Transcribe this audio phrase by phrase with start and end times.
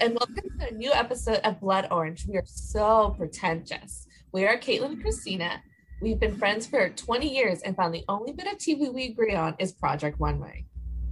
[0.00, 2.26] and welcome to a new episode of Blood Orange.
[2.28, 4.06] We are so pretentious.
[4.32, 5.62] We are Caitlin and Christina.
[6.02, 9.34] We've been friends for 20 years and found the only bit of TV we agree
[9.34, 10.66] on is Project Runway.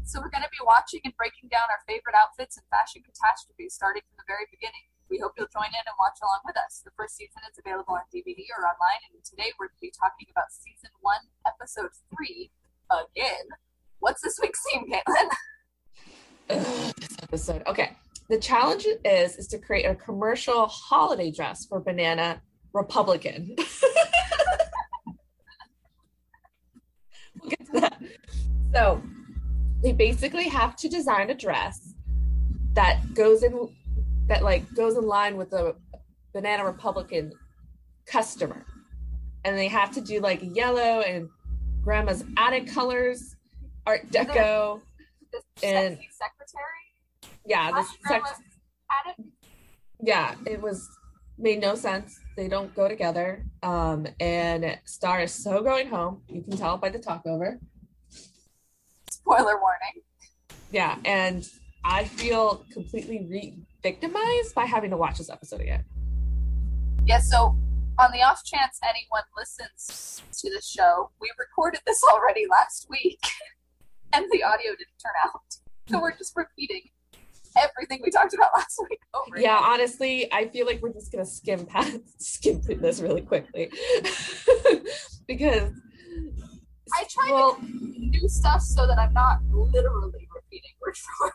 [0.05, 3.73] So we're going to be watching and breaking down our favorite outfits and fashion catastrophes
[3.73, 4.85] starting from the very beginning.
[5.09, 6.85] We hope you'll join in and watch along with us.
[6.85, 9.97] The first season is available on DVD or online, and today we're going to be
[9.97, 12.53] talking about season one, episode three,
[12.93, 13.49] again.
[14.05, 15.29] What's this week's theme, Caitlin?
[16.53, 17.63] Ugh, this episode.
[17.65, 17.97] Okay.
[18.31, 22.41] The challenge is is to create a commercial holiday dress for Banana
[22.73, 23.55] Republican.
[27.41, 28.01] we'll get to that.
[28.73, 29.03] So
[29.83, 31.93] they basically have to design a dress
[32.73, 33.69] that goes in
[34.27, 35.77] that like goes in line with the
[36.33, 37.31] Banana Republican
[38.07, 38.65] customer.
[39.45, 41.29] And they have to do like yellow and
[41.83, 43.37] grandma's attic colors,
[43.87, 44.81] art deco.
[45.33, 46.84] The And- secretary?
[47.47, 48.41] Yeah, Slash sex- grandma's
[50.01, 50.89] yeah it was
[51.39, 52.19] made no sense.
[52.37, 53.45] They don't go together.
[53.63, 56.23] Um and star is so going home.
[56.29, 57.59] You can tell by the talkover
[59.11, 60.03] Spoiler warning.
[60.71, 61.49] yeah and
[61.85, 65.85] i feel completely re-victimized by having to watch this episode again.
[67.07, 67.57] Yeah, so
[67.99, 73.21] on the off chance anyone listens to the show, we recorded this already last week
[74.13, 75.43] and the audio didn't turn out.
[75.91, 76.83] So we're just repeating
[77.57, 79.01] everything we talked about last week.
[79.15, 79.71] Oh Over yeah again.
[79.73, 83.71] honestly i feel like we're just gonna skim past skim through this really quickly.
[85.27, 85.73] Because
[86.95, 91.33] I try well to do stuff so that I'm not literally repeating word for word.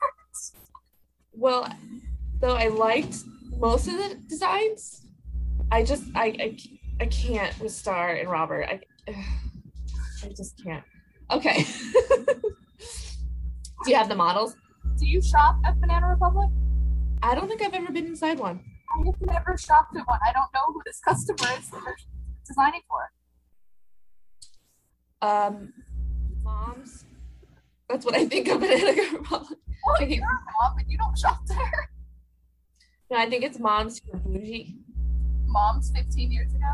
[1.33, 1.67] well
[2.39, 3.15] though i liked
[3.57, 5.07] most of the designs
[5.71, 6.57] i just i i,
[7.01, 8.65] I can't with star and robert.
[8.69, 8.79] I
[10.23, 10.83] i just can't.
[11.31, 11.65] Okay.
[13.83, 14.55] Do you have the models
[14.97, 16.49] Do you shop at Banana Republic?
[17.21, 20.19] i don't think i've ever been inside one I have never shopped at one.
[20.25, 21.69] I don't know who this customer is
[22.47, 23.11] designing for.
[25.21, 25.73] um
[26.43, 27.05] moms
[27.89, 31.17] that's what i think of Banana republic Well, think- you're a mom, but you don't
[31.17, 31.89] shop there.
[33.11, 34.75] no i think it's moms who are bougie
[35.45, 36.73] Moms 15 years ago.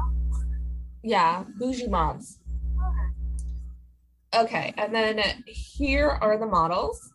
[1.03, 2.39] yeah bougie moms
[4.35, 7.11] okay and then here are the models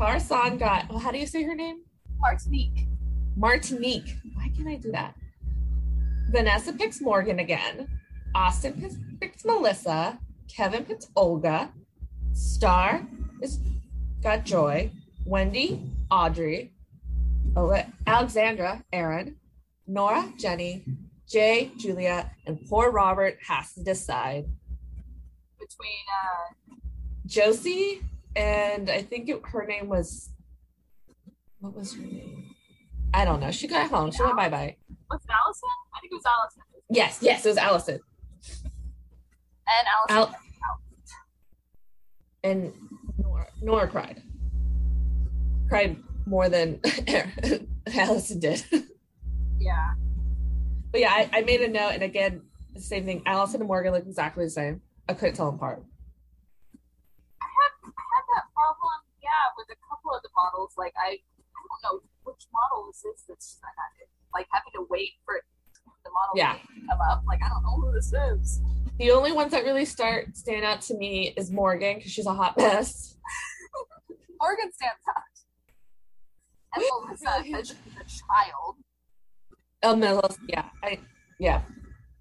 [0.00, 1.82] Kara Saun got well, how do you say her name
[2.18, 2.86] Martinique.
[3.36, 4.16] Martinique.
[4.32, 5.14] Why can't I do that?
[6.30, 7.86] Vanessa picks Morgan again.
[8.34, 10.18] Austin picks, picks Melissa.
[10.48, 11.70] Kevin picks Olga.
[12.32, 13.06] Star
[13.42, 13.60] is
[14.22, 14.90] got Joy.
[15.26, 16.72] Wendy, Audrey.
[17.54, 19.36] Ale- Alexandra, Aaron.
[19.86, 20.82] Nora, Jenny.
[21.28, 24.46] Jay, Julia, and poor Robert has to decide.
[25.58, 26.76] Between uh,
[27.26, 28.00] Josie
[28.36, 30.30] and I think it, her name was.
[31.60, 32.54] What was her name?
[33.12, 33.50] I don't know.
[33.50, 34.10] She got home.
[34.12, 34.76] She went bye bye.
[35.10, 35.68] was it Allison?
[35.94, 36.62] I think it was Allison.
[36.90, 38.00] Yes, yes, it was Allison.
[39.68, 40.34] And Allison.
[40.34, 40.40] Al-
[42.42, 42.72] and
[43.18, 44.22] Nora, Nora cried.
[45.68, 46.80] Cried more than
[47.94, 48.64] Allison did.
[49.58, 49.94] yeah.
[50.90, 52.42] but yeah, I, I made a note, and again,
[52.74, 53.22] the same thing.
[53.26, 54.80] Allison and Morgan look exactly the same.
[55.08, 55.84] I couldn't tell them apart.
[59.30, 60.74] Yeah, with a couple of the models.
[60.74, 61.94] Like I, I don't know
[62.26, 65.38] which model this is this that's I had it, like having to wait for
[66.04, 66.54] the model Yeah.
[66.58, 67.22] to come up.
[67.26, 68.60] Like I don't know who this is.
[68.98, 72.34] The only ones that really start stand out to me is Morgan because she's a
[72.34, 73.16] hot mess.
[74.40, 75.24] Morgan stands out.
[76.74, 78.76] And Melissa, she's a child.
[79.82, 81.00] Oh, Melissa, yeah, I,
[81.38, 81.62] yeah,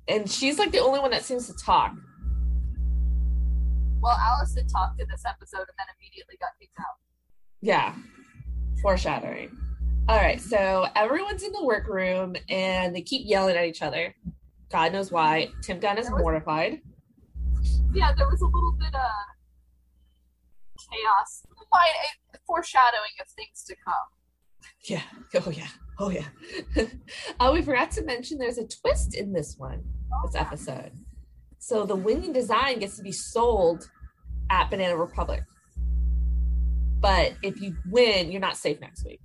[0.08, 1.94] and she's like the only one that seems to talk.
[4.02, 6.96] Well, Allison talked in this episode and then immediately got kicked out.
[7.62, 7.96] Yeah.
[8.82, 9.58] Foreshadowing.
[10.08, 10.40] All right.
[10.40, 14.16] So everyone's in the workroom and they keep yelling at each other.
[14.72, 15.50] God knows why.
[15.62, 16.80] Tim Gunn is was- mortified.
[17.94, 19.12] Yeah, there was a little bit of
[20.92, 21.44] chaos,
[22.46, 23.94] foreshadowing of things to come.
[24.84, 25.02] Yeah.
[25.46, 25.68] Oh, yeah.
[26.00, 26.86] Oh, yeah.
[27.40, 29.84] oh, we forgot to mention there's a twist in this one,
[30.26, 30.92] this oh, episode.
[31.60, 33.90] So the winning design gets to be sold
[34.50, 35.44] at Banana Republic.
[37.00, 39.22] But if you win, you're not safe next week.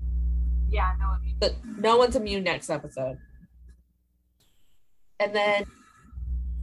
[0.68, 3.18] Yeah, no, mean, but no one's immune next episode.
[5.20, 5.64] And then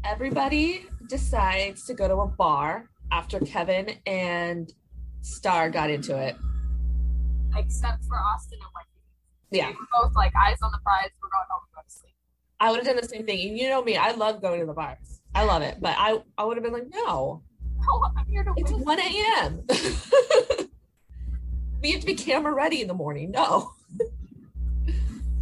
[0.04, 4.72] everybody decides to go to a bar after Kevin and
[5.22, 6.36] Star got into it.
[7.58, 8.88] except for Austin and Wendy.
[9.52, 11.10] Yeah, We were both like eyes on the prize.
[11.22, 12.14] We're going home and go to sleep.
[12.60, 13.50] I would have done the same thing.
[13.50, 15.22] And you know me, I love going to the bars.
[15.36, 17.44] I love it, but I I would have been like, no,
[17.90, 18.84] Oh, I'm here to it's win.
[18.84, 19.64] 1 a.m.
[21.82, 23.32] we have to be camera ready in the morning.
[23.32, 23.72] No.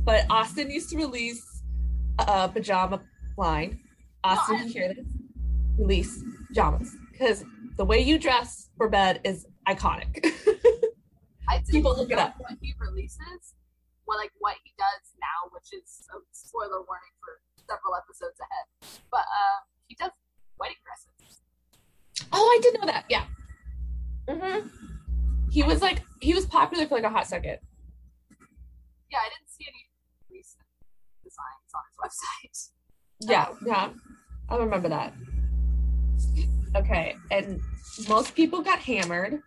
[0.03, 1.43] but Austin used to release
[2.19, 3.01] a pajama
[3.37, 3.79] line.
[4.23, 5.05] Austin, No, I- hear this?
[5.77, 7.43] Release pajamas because
[7.77, 10.19] the way you dress for bed is iconic.
[11.47, 12.35] I People look it up.
[12.37, 13.55] What he releases,
[14.05, 17.39] well, like what he does now, which is a spoiler warning for
[17.69, 18.99] several episodes ahead.
[19.09, 20.11] But um, he does
[20.59, 21.15] wedding dresses.
[22.31, 23.05] Oh, I did know that.
[23.09, 23.25] Yeah.
[24.29, 24.67] Mm-hmm.
[25.51, 27.57] He was like he was popular for like a hot second.
[29.11, 29.89] Yeah, I didn't see any
[30.31, 30.65] recent
[31.23, 32.69] designs on his website.
[33.21, 33.89] Yeah, yeah.
[34.49, 35.13] I remember that.
[36.75, 37.59] Okay, and
[38.07, 39.41] most people got hammered,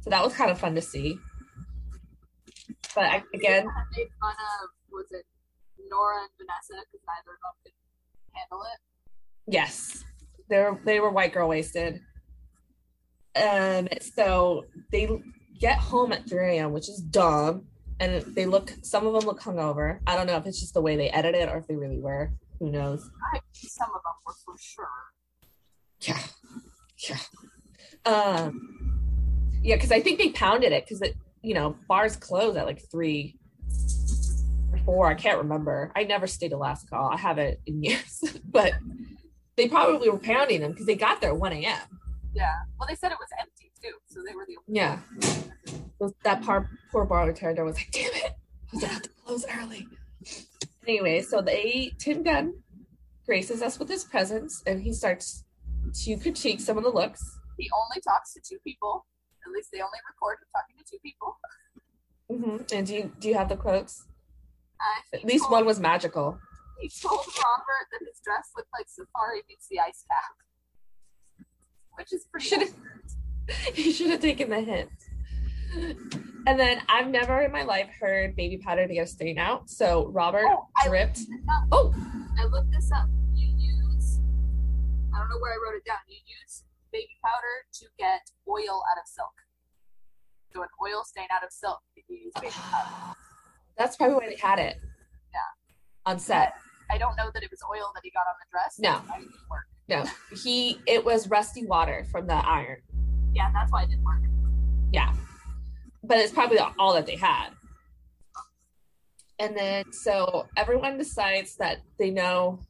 [0.00, 1.18] so that was kind of fun to see.
[2.94, 5.24] But I, again, I made fun of was it
[5.90, 7.72] Nora and Vanessa because neither of them could
[8.32, 9.52] handle it.
[9.52, 10.04] yes,
[10.48, 12.00] they were they were white girl wasted.
[13.34, 15.08] Um, so they
[15.58, 17.66] get home at 3 a.m., which is dumb,
[18.00, 18.72] and they look.
[18.82, 20.00] Some of them look hungover.
[20.06, 21.98] I don't know if it's just the way they edit it or if they really
[21.98, 22.32] were.
[22.58, 23.08] Who knows?
[23.52, 24.86] Some of them were for sure.
[26.00, 26.18] Yeah.
[27.08, 27.18] Yeah.
[28.04, 28.82] Um
[29.62, 32.82] yeah, because I think they pounded it because it, you know, bars close at like
[32.90, 33.38] three
[34.72, 35.06] or four.
[35.06, 35.92] I can't remember.
[35.94, 37.10] I never stayed to last call.
[37.12, 38.74] I haven't in years, but
[39.56, 41.78] they probably were pounding them because they got there at 1 a.m.
[42.34, 42.54] Yeah.
[42.78, 45.00] Well, they said it was empty too, so they were the only Yeah.
[46.00, 49.86] Those- That poor poor bartender was like, damn it, I was about to close early.
[50.86, 52.62] Anyway, so they Tim Gunn
[53.26, 55.44] graces us with his presence and he starts
[56.04, 57.38] to critique some of the looks.
[57.58, 59.06] He only talks to two people.
[59.46, 61.36] At least they only record him talking to two people.
[62.30, 64.06] hmm And do you do you have the quotes?
[64.80, 66.38] Uh, At least told- one was magical.
[66.80, 70.34] He told Robert that his dress looked like Safari meets the ice cap,
[71.94, 72.66] which is pretty.
[73.74, 74.88] You should have taken the hint.
[76.46, 79.68] And then I've never in my life heard baby powder to get a stain out.
[79.68, 81.20] So Robert Oh, dripped.
[81.28, 81.94] No, Oh,
[82.38, 83.08] I looked this up.
[83.34, 84.20] You use,
[85.12, 85.98] I don't know where I wrote it down.
[86.08, 86.62] You use
[86.92, 89.34] baby powder to get oil out of silk.
[90.54, 93.16] So an oil stain out of silk, if you use baby powder.
[93.76, 94.76] that's probably why they had it.
[95.34, 96.10] Yeah.
[96.10, 96.54] On set.
[96.90, 98.78] I don't know that it was oil that he got on the dress.
[98.78, 99.02] No.
[100.00, 100.32] That's why it didn't work.
[100.32, 102.78] No, he it was rusty water from the iron.
[103.34, 104.22] Yeah, that's why it didn't work.
[104.92, 105.12] Yeah.
[106.04, 107.50] But it's probably all that they had.
[109.38, 112.60] And then so everyone decides that they know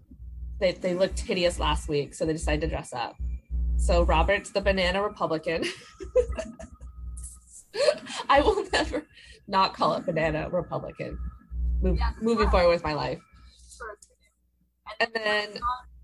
[0.61, 3.17] that they looked hideous last week, so they decide to dress up.
[3.77, 5.65] So Robert's the banana Republican.
[8.29, 9.05] I will never
[9.49, 11.19] not call it banana Republican.
[11.81, 12.13] Move, Yeah.
[12.21, 13.19] moving forward with my life.
[13.77, 14.21] Sure it's gonna.
[15.01, 15.49] And then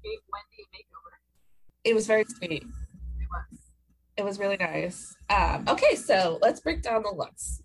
[0.02, 0.97] gave Wendy a makeover.
[1.84, 2.62] It was very sweet.
[2.62, 3.60] It was.
[4.16, 5.14] It was really nice.
[5.30, 7.62] Um, okay, so let's break down the looks.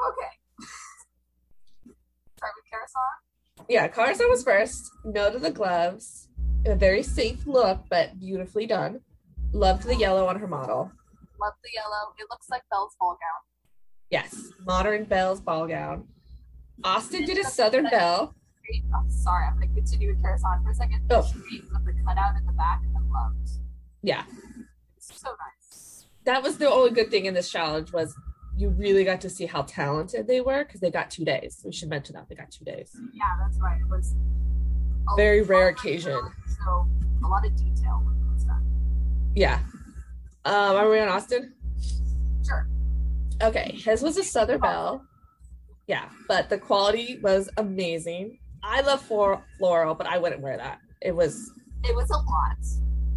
[0.00, 0.66] Okay.
[2.36, 3.66] Start with Kara Saun.
[3.68, 4.90] Yeah, Kara Saun was first.
[5.04, 6.28] No to the gloves.
[6.66, 9.00] A very safe look, but beautifully done.
[9.52, 10.90] Loved the yellow on her model.
[11.40, 12.14] Love the yellow.
[12.18, 13.42] It looks like Belle's ball gown.
[14.10, 16.06] Yes, modern Belle's ball gown.
[16.84, 18.34] Austin did a Southern Belle.
[18.94, 21.00] Oh, sorry, I'm going to continue with Kara Saun for a second.
[21.10, 21.22] Oh.
[21.22, 22.80] The cutout in the back.
[23.12, 23.48] Loved.
[24.02, 24.24] Yeah,
[24.98, 26.06] so nice.
[26.24, 28.14] that was the only good thing in this challenge was
[28.56, 31.60] you really got to see how talented they were because they got two days.
[31.64, 32.90] We should mention that they got two days.
[33.12, 33.80] Yeah, that's right.
[33.80, 34.14] It was
[35.12, 36.12] a Very rare occasion.
[36.14, 36.32] work,
[36.64, 36.86] So
[37.24, 38.64] a lot of detail was done.
[39.34, 39.60] Yeah.
[40.44, 41.54] Um, are we on Austin?
[42.46, 42.68] Sure.
[43.42, 45.04] Okay, his was a Southern Belle.
[45.86, 48.38] Yeah, but the quality was amazing.
[48.62, 50.78] I love floral, but I wouldn't wear that.
[51.00, 51.50] It was
[51.84, 52.56] It was a lot.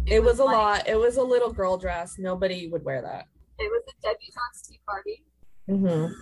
[0.06, 0.88] It was a like- lot.
[0.88, 2.16] It was a little girl dress.
[2.18, 3.26] Nobody would wear that.
[3.58, 5.22] It was a debutante's tea party
[5.68, 6.12] Mm-hmm.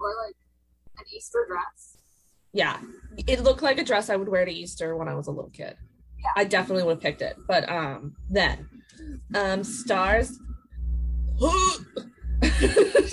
[0.00, 0.36] or like
[0.98, 1.96] an Easter dress.
[2.52, 2.78] Yeah,
[3.26, 5.50] it looked like a dress I would wear to Easter when I was a little
[5.50, 5.76] kid.
[6.18, 6.30] Yeah.
[6.36, 7.36] I definitely would have picked it.
[7.48, 8.68] But um, then,
[9.34, 10.38] um, stars.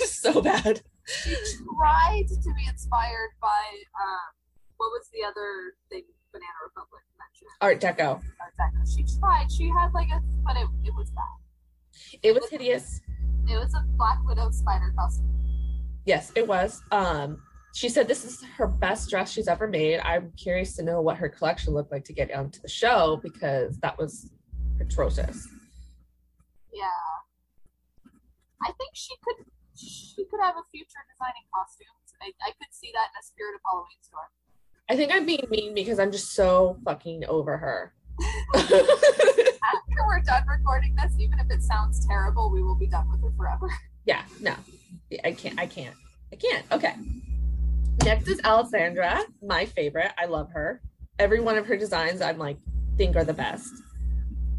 [0.04, 0.80] so bad.
[1.06, 1.34] She
[1.78, 3.62] tried to be inspired by
[4.02, 4.34] um,
[4.76, 6.02] what was the other thing
[6.36, 7.50] Banana Republic mentioned?
[7.64, 8.20] Art Deco.
[8.20, 8.80] Art Deco.
[8.84, 9.50] She tried.
[9.50, 12.20] She had like a, but it, it was bad.
[12.22, 13.00] It was hideous.
[13.48, 15.32] It was a Black Widow spider costume.
[16.04, 16.82] Yes, it was.
[16.92, 17.40] Um,
[17.74, 20.00] she said this is her best dress she's ever made.
[20.00, 23.78] I'm curious to know what her collection looked like to get onto the show because
[23.78, 24.30] that was
[24.80, 25.48] atrocious.
[26.72, 26.86] Yeah.
[28.62, 32.16] I think she could she could have a future designing costumes.
[32.20, 34.28] I, I could see that in a Spirit of Halloween store.
[34.88, 37.92] I think I'm being mean because I'm just so fucking over her.
[38.54, 38.76] After
[40.06, 43.32] we're done recording this, even if it sounds terrible, we will be done with her
[43.36, 43.68] forever.
[44.04, 44.54] yeah, no,
[45.24, 45.58] I can't.
[45.58, 45.94] I can't.
[46.32, 46.64] I can't.
[46.72, 46.94] Okay.
[48.04, 50.12] Next is Alessandra, my favorite.
[50.18, 50.80] I love her.
[51.18, 52.58] Every one of her designs I'm like
[52.96, 53.72] think are the best.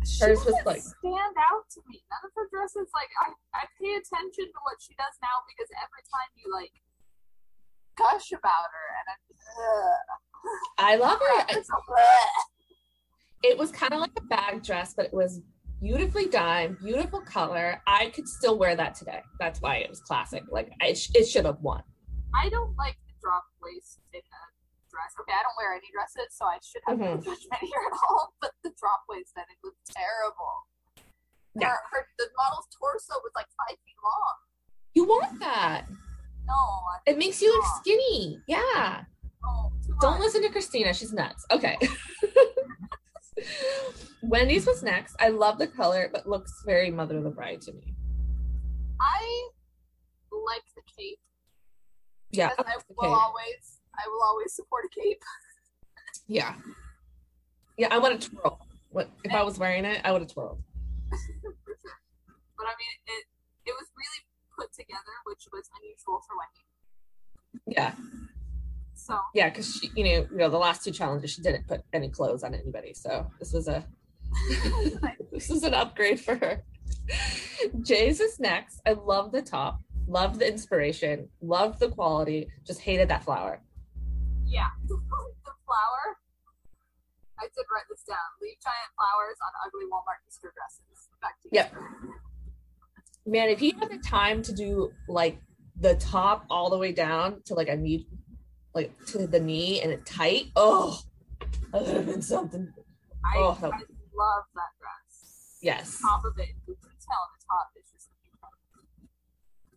[0.05, 2.03] She Hers was like- stand out to me.
[2.11, 5.69] None of her dresses like I, I pay attention to what she does now because
[5.79, 6.71] every time you like
[7.97, 9.17] gush about her and I'm
[10.79, 11.59] I love her.
[13.43, 15.41] It was kind of like a bag dress, but it was
[15.81, 17.81] beautifully done, beautiful color.
[17.85, 19.21] I could still wear that today.
[19.39, 20.43] That's why it was classic.
[20.49, 21.83] Like I, sh- it should have won.
[22.33, 24.41] I don't like the drop waist in a
[24.89, 25.13] dress.
[25.21, 27.23] Okay, I don't wear any dresses, so I should have no Mhm.
[27.25, 28.33] judgment here at all.
[28.41, 30.53] But the drop waist, I think, was terrible.
[31.59, 31.69] Yeah.
[31.69, 34.35] Her, her, the model's torso was like five feet long.
[34.93, 35.85] You want that?
[36.47, 38.39] No, It makes you look skinny.
[38.47, 39.03] Yeah.
[39.43, 40.93] no, Don't listen to Christina.
[40.93, 41.45] She's nuts.
[41.51, 41.77] Okay.
[44.23, 45.15] Wendy's was next.
[45.19, 47.93] I love the color, but looks very Mother of the Bride to me.
[48.99, 49.47] I
[50.31, 51.19] like the cape.
[52.31, 52.49] Yeah.
[52.57, 55.21] I will always, I will always support a cape.
[56.27, 56.55] Yeah.
[57.77, 58.59] Yeah, I want to twirl.
[58.89, 60.01] What if I was wearing it?
[60.03, 60.61] I would have twirled.
[62.57, 63.23] But I mean, it
[63.69, 64.21] it was really
[64.57, 66.65] put together, which was unusual for Wendy.
[67.67, 67.93] Yeah.
[68.95, 71.81] So Yeah, because she, you know, you know, the last two challenges she didn't put
[71.93, 73.85] any clothes on anybody, so this was a
[75.31, 76.63] this is an upgrade for her.
[77.81, 78.81] Jay's is next.
[78.85, 82.47] I love the top, love the inspiration, love the quality.
[82.65, 83.61] Just hated that flower.
[84.45, 84.97] yeah, the
[85.65, 86.17] flower.
[87.39, 88.17] I did write this down.
[88.41, 91.07] Leave giant flowers on ugly Walmart Easter dresses.
[91.21, 91.67] Back to Yep.
[91.67, 92.21] Easter.
[93.27, 95.37] Man, if he had the time to do like
[95.79, 98.07] the top all the way down to like a knee,
[98.73, 101.01] like to the knee and it tight, oh,
[101.73, 102.71] that would have been something.
[103.25, 103.67] I, Oh, I no.
[103.69, 105.57] love that dress.
[105.61, 105.99] Yes.
[106.01, 108.09] Top of it, the detail on the top is just.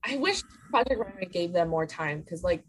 [0.05, 2.63] I wish Project Runway gave them more time because like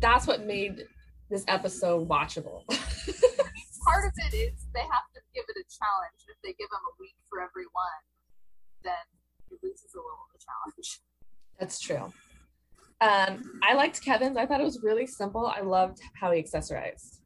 [0.00, 0.84] that's what made
[1.30, 2.66] this episode watchable.
[2.68, 6.20] Part of it is they have to give it a challenge.
[6.28, 8.02] If they give them a week for every one,
[8.84, 8.92] then
[9.62, 11.00] loses a little of the challenge.
[11.58, 12.12] That's true.
[13.00, 14.36] Um, I liked Kevin's.
[14.36, 15.46] I thought it was really simple.
[15.46, 17.20] I loved how he accessorized.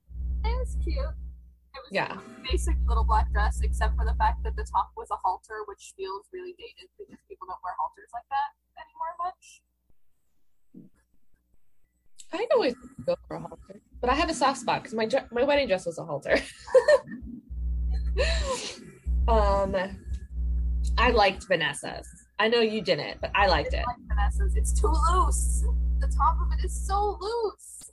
[0.45, 0.99] It was cute.
[0.99, 2.19] It was Yeah.
[2.19, 5.63] a basic little black dress, except for the fact that the top was a halter,
[5.67, 9.63] which feels really dated because people don't wear halters like that anymore much.
[12.33, 12.75] I'd always
[13.07, 15.87] go for a halter, but I have a soft spot because my my wedding dress
[15.87, 16.37] was a halter.
[19.29, 19.75] um,
[20.99, 22.09] I liked Vanessa's.
[22.39, 23.85] I know you didn't, but I liked it.
[23.87, 25.65] Like Vanessa's, it's too loose.
[26.01, 27.91] The top of it is so loose.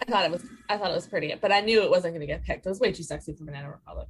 [0.00, 2.20] I thought it was I thought it was pretty, but I knew it wasn't going
[2.20, 2.66] to get picked.
[2.66, 4.06] It was way too sexy for Banana Republic.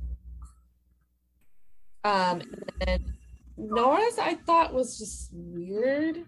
[2.04, 3.14] Um, and then
[3.56, 6.24] Nora's I thought was just weird.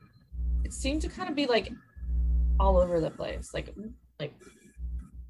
[0.64, 1.70] It seemed to kind of be like
[2.58, 3.74] all over the place, like
[4.18, 4.34] like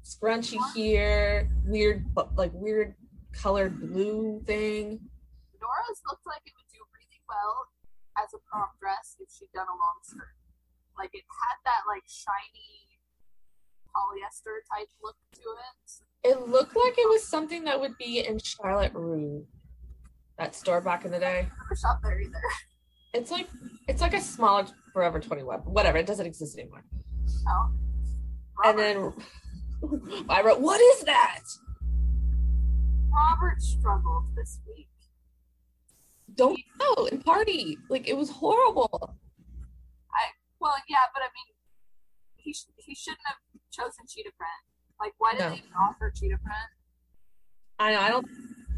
[0.03, 2.95] scrunchy here, weird but like weird
[3.33, 4.99] colored blue thing.
[5.61, 7.69] Nora's looked like it would do really well
[8.17, 10.35] as a prom dress if she'd done a long skirt.
[10.97, 12.99] Like it had that like shiny
[13.93, 15.87] polyester type look to it.
[16.23, 19.45] It looked like it was something that would be in Charlotte Russe,
[20.37, 21.47] that store back in the day.
[21.63, 22.41] Never shop there either.
[23.13, 23.49] It's like
[23.87, 25.59] it's like a smaller Forever 21.
[25.61, 26.83] Whatever, it doesn't exist anymore.
[27.45, 27.71] No.
[28.63, 29.13] And then
[30.29, 31.43] I wrote, "What is that?"
[33.13, 34.87] Robert struggled this week.
[36.35, 38.89] Don't know and party like it was horrible.
[40.13, 40.23] I
[40.59, 41.55] well, yeah, but I mean,
[42.37, 43.37] he sh- he shouldn't have
[43.71, 44.51] chosen cheetah print.
[44.99, 45.49] Like, why did No.
[45.49, 46.69] they even offer cheetah print?
[47.79, 48.27] I know I don't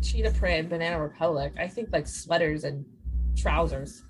[0.01, 1.53] cheetah print and Banana Republic.
[1.60, 2.86] I think like sweaters and
[3.38, 4.03] trousers.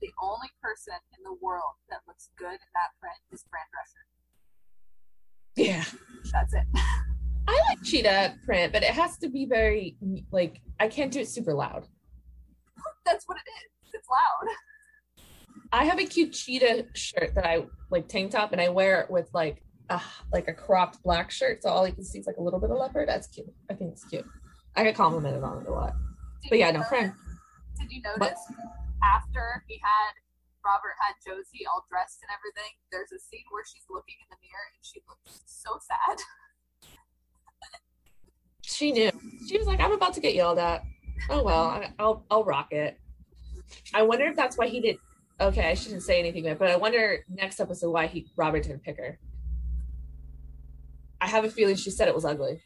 [0.00, 4.04] The only person in the world that looks good in that print is Fran Drescher.
[5.56, 5.84] Yeah,
[6.32, 6.64] That's it.
[7.46, 9.96] I like cheetah print, but it has to be very
[10.30, 11.86] like I can't do it super loud.
[13.04, 13.94] That's what it is.
[13.94, 14.54] It's loud.
[15.72, 19.10] I have a cute cheetah shirt that I like tank top, and I wear it
[19.10, 20.00] with like a
[20.32, 22.70] like a cropped black shirt, so all you can see is like a little bit
[22.70, 23.08] of leopard.
[23.08, 23.52] That's cute.
[23.70, 24.24] I think it's cute.
[24.76, 25.94] I get complimented on it a lot.
[26.42, 27.12] Did But yeah, no, friend.
[27.78, 28.38] Did you notice
[29.02, 30.12] after he had
[30.64, 32.72] Robert had Josie all dressed and everything?
[32.92, 36.18] There's a scene where she's looking in the mirror and she looks so sad.
[38.62, 39.10] She knew.
[39.48, 40.82] She was like, "I'm about to get yelled at."
[41.28, 42.98] Oh well, I'll I'll rock it.
[43.94, 44.96] I wonder if that's why he did.
[45.40, 48.82] Okay, I shouldn't say anything yet, but I wonder next episode why he Robert didn't
[48.82, 49.18] pick her.
[51.20, 52.60] I have a feeling she said it was ugly.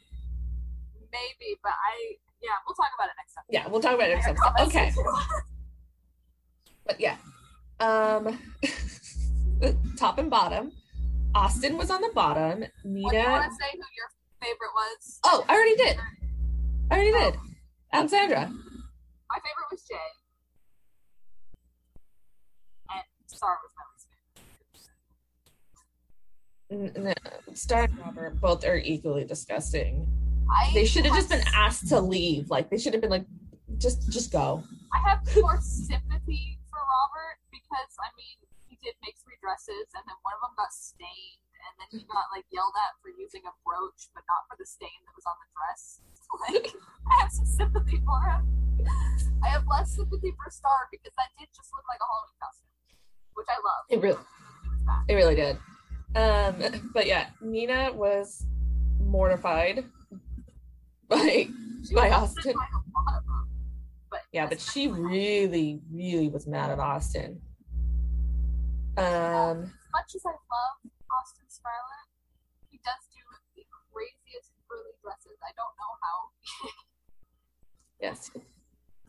[1.11, 3.43] Maybe, but I yeah, we'll talk about it next time.
[3.49, 4.67] Yeah, we'll talk about it next time.
[4.67, 4.93] Okay.
[6.85, 7.17] but yeah
[7.79, 8.39] um
[9.97, 10.71] top and bottom
[11.35, 12.61] Austin was on the bottom.
[12.83, 14.09] What do you want to say who your
[14.41, 15.19] favorite was?
[15.25, 15.97] Oh, I already did.
[16.89, 17.39] I already did.
[17.95, 18.51] Alexandra.
[19.31, 19.95] My favorite was Jay.
[22.91, 24.07] And Star was my least
[26.67, 26.97] favorite.
[26.99, 30.05] N- n- Star and Robert both are equally disgusting.
[30.51, 32.49] I They should have just been asked to leave.
[32.49, 33.23] Like they should have been like,
[33.79, 34.61] just just go.
[34.91, 38.35] I have more sympathy for Robert because I mean
[38.67, 42.03] he did make three dresses and then one of them got stained and then he
[42.11, 45.23] got like yelled at for using a brooch but not for the stain that was
[45.23, 46.03] on the dress.
[46.49, 46.67] Like
[47.11, 48.87] I have some sympathy for him.
[49.43, 52.67] I have less sympathy for Star because that did just look like a Halloween costume,
[53.35, 53.85] which I love.
[53.89, 54.19] It really,
[54.65, 55.03] It was bad.
[55.07, 55.57] it really did.
[56.15, 58.45] Um, but yeah, Nina was
[58.99, 59.85] mortified
[61.09, 61.47] by
[61.87, 62.53] She by Austin.
[62.53, 62.79] by a
[63.11, 63.49] lot of them,
[64.09, 67.41] but Yeah, but she really, really was mad at Austin.
[68.97, 72.04] Um, as much as I love Austin Scarlett,
[75.45, 76.69] I don't know how.
[78.01, 78.31] yes,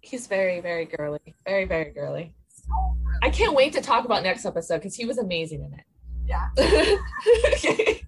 [0.02, 2.34] he's very, very girly, very, very girly.
[2.48, 2.64] So.
[3.22, 5.80] I can't wait to talk about next episode because he was amazing in
[6.26, 6.48] Yeah.
[6.56, 7.00] it.
[7.54, 8.02] okay.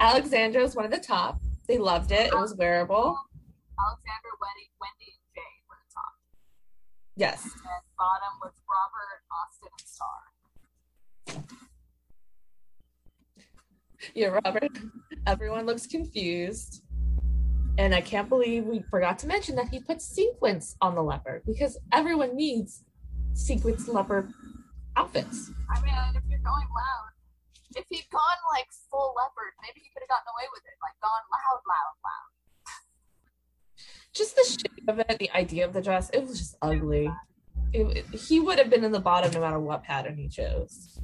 [0.00, 1.40] Alexandra was one of the top.
[1.66, 2.28] They loved it.
[2.32, 3.16] It was wearable.
[3.78, 6.12] Alexander, Wendy, Wendy, and Jay were the top.
[7.16, 7.42] Yes.
[7.44, 7.52] And
[7.98, 10.20] bottom was Robert, Austin, and Star.
[14.14, 14.78] Yeah, Robert.
[15.26, 16.82] Everyone looks confused.
[17.78, 21.42] And I can't believe we forgot to mention that he put sequins on the leopard
[21.46, 22.82] because everyone needs
[23.34, 24.32] sequins leopard
[24.96, 25.48] outfits.
[25.74, 27.10] I mean, if you're going loud,
[27.76, 28.20] if he'd gone
[28.52, 30.74] like full leopard, maybe he could have gotten away with it.
[30.82, 32.74] Like gone loud, loud, loud.
[34.12, 37.08] Just the shape of it, the idea of the dress, it was just ugly.
[37.72, 40.98] It, it- he would have been in the bottom no matter what pattern he chose.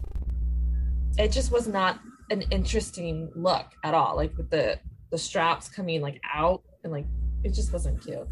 [1.18, 4.16] It just was not an interesting look at all.
[4.16, 4.80] Like with the
[5.14, 7.06] the straps coming like out and like
[7.44, 8.26] it just wasn't cute.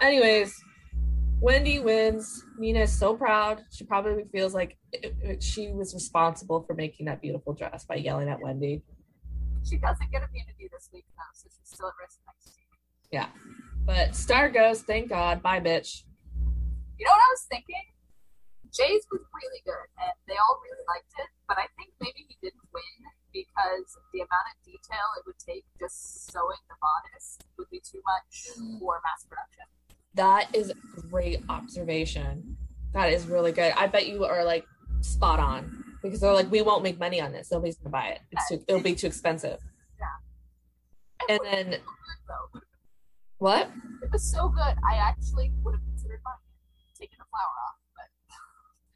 [0.00, 0.54] Anyways,
[1.38, 2.46] Wendy wins.
[2.58, 3.60] Nina is so proud.
[3.70, 7.96] She probably feels like it, it- she was responsible for making that beautiful dress by
[7.96, 8.82] yelling at Wendy.
[9.68, 12.66] She doesn't get immunity this week though, so she's still at risk next week.
[13.12, 13.26] Yeah,
[13.84, 15.42] but Star goes, thank God.
[15.42, 16.04] Bye, bitch.
[16.98, 17.82] You know what I was thinking?
[18.70, 21.28] Jay's was really good, and they all really liked it.
[21.46, 22.98] But I think maybe he didn't win
[23.32, 28.02] because the amount of detail it would take just sewing the bodice would be too
[28.06, 29.66] much for mass production.
[30.14, 30.74] That is a
[31.08, 32.56] great observation.
[32.92, 33.72] That is really good.
[33.76, 34.66] I bet you are like
[35.00, 37.50] spot on because they're like, we won't make money on this.
[37.50, 38.20] Nobody's gonna buy it.
[38.32, 39.58] It's too, it'll be too expensive.
[39.98, 41.34] Yeah.
[41.34, 41.80] And then
[42.26, 42.60] so
[43.38, 43.70] what?
[44.02, 44.74] It was so good.
[44.84, 47.76] I actually would have considered buying it, taking the flower off.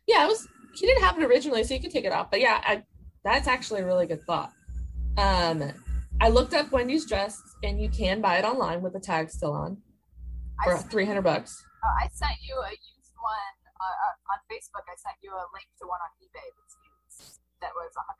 [0.06, 0.46] Yeah, it was.
[0.74, 2.30] He didn't have it originally, so you could take it off.
[2.30, 2.82] But yeah, I,
[3.24, 4.52] that's actually a really good thought.
[5.16, 5.62] Um,
[6.20, 9.52] I looked up Wendy's dress, and you can buy it online with the tag still
[9.52, 9.78] on
[10.64, 11.62] for three hundred bucks.
[11.84, 14.84] uh, I sent you a used one uh, uh, on Facebook.
[14.86, 18.12] I sent you a link to one on eBay that's used that was 120.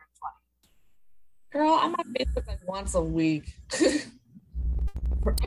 [1.52, 3.52] Girl, I'm on Facebook like once a week.
[3.72, 4.08] It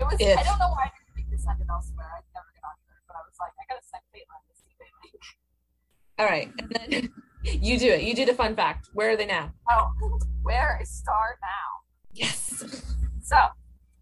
[0.05, 0.17] was.
[0.19, 2.09] If- I don't know why I didn't to send it elsewhere.
[2.09, 4.89] I never get on there, but I was like, I gotta send Caitlin this eBay
[5.05, 5.21] link.
[6.17, 8.01] All right, and then you do it.
[8.01, 8.89] You do the fun fact.
[8.93, 9.53] Where are they now?
[9.69, 9.93] Oh,
[10.41, 11.69] where is Star now?
[12.13, 12.65] Yes.
[13.21, 13.37] So,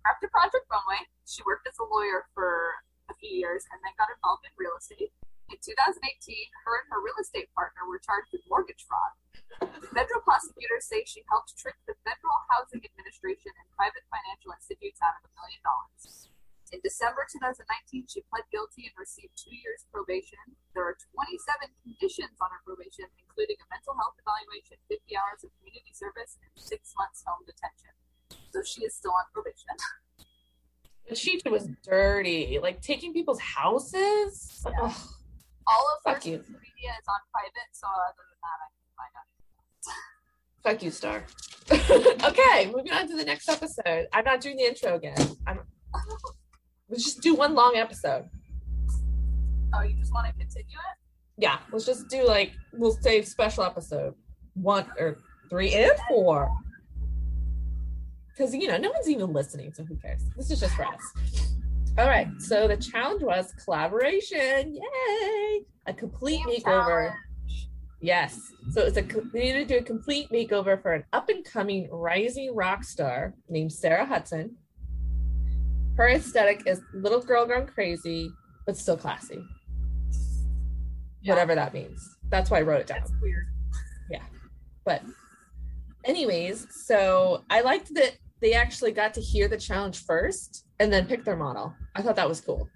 [0.08, 2.71] after Project Runway, she worked as a lawyer for
[3.12, 5.12] a few years and then got involved in real estate.
[5.51, 5.99] In 2018,
[6.65, 9.13] her and her real estate partner were charged with mortgage fraud.
[9.93, 15.19] Federal prosecutors say she helped trick the Federal Housing Administration and private financial institutes out
[15.21, 16.32] of a million dollars.
[16.73, 20.41] In December 2019, she pled guilty and received two years probation.
[20.73, 25.54] There are 27 conditions on her probation, including a mental health evaluation, 50 hours of
[25.62, 27.93] community service, and six months home detention.
[28.49, 29.78] So she is still on probation.
[31.08, 34.65] But she was dirty, like taking people's houses.
[34.65, 34.89] Yeah.
[35.69, 36.41] All of her Fuck you.
[36.41, 39.30] media is on private, so other than that, I can find out.
[40.65, 41.25] fuck you, Star.
[42.30, 44.08] okay, moving on to the next episode.
[44.13, 45.17] I'm not doing the intro again.
[45.45, 45.60] I'm.
[46.89, 48.29] Let's just do one long episode.
[49.73, 50.97] Oh, you just want to continue it?
[51.37, 54.13] Yeah, let's just do like we'll say special episode
[54.53, 55.17] one or
[55.49, 56.49] three and four.
[58.29, 60.21] Because you know, no one's even listening, so who cares?
[60.37, 61.13] This is just for us.
[61.97, 64.75] All right, so the challenge was collaboration.
[64.75, 65.61] Yay!
[65.87, 66.63] A complete Team makeover.
[66.63, 67.13] challenge.
[68.01, 68.39] Yes.
[68.71, 69.01] So it's a
[69.33, 73.33] we need to do a complete makeover for an up and coming rising rock star
[73.49, 74.57] named Sarah Hudson.
[75.97, 78.31] Her aesthetic is little girl gone crazy,
[78.65, 79.41] but still classy.
[81.21, 81.34] Yeah.
[81.34, 82.17] Whatever that means.
[82.29, 82.99] That's why I wrote it down.
[82.99, 83.45] That's weird.
[84.12, 84.23] Yeah.
[84.86, 85.03] But
[86.03, 91.08] anyways, so I liked that they actually got to hear the challenge first and then
[91.08, 91.73] pick their model.
[91.95, 92.67] I thought that was cool.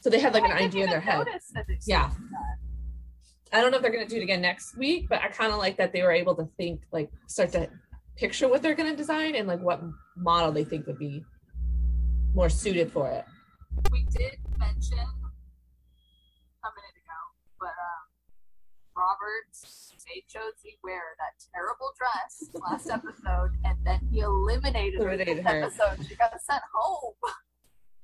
[0.00, 1.26] So they had like I an idea in their head.
[1.26, 2.10] notice that they Yeah.
[3.50, 5.58] I don't know if they're gonna do it again next week, but I kind of
[5.58, 7.70] like that they were able to think like start to
[8.16, 9.82] picture what they're gonna design and like what
[10.16, 11.24] model they think would be
[12.38, 13.24] more suited for it.
[13.90, 17.20] we did mention a minute ago,
[17.58, 18.04] but um,
[18.96, 19.50] Robert
[20.06, 25.62] made Josie wear that terrible dress last episode, and then he eliminated, her Eliminated her.
[25.64, 26.06] episode.
[26.08, 27.14] She got sent home.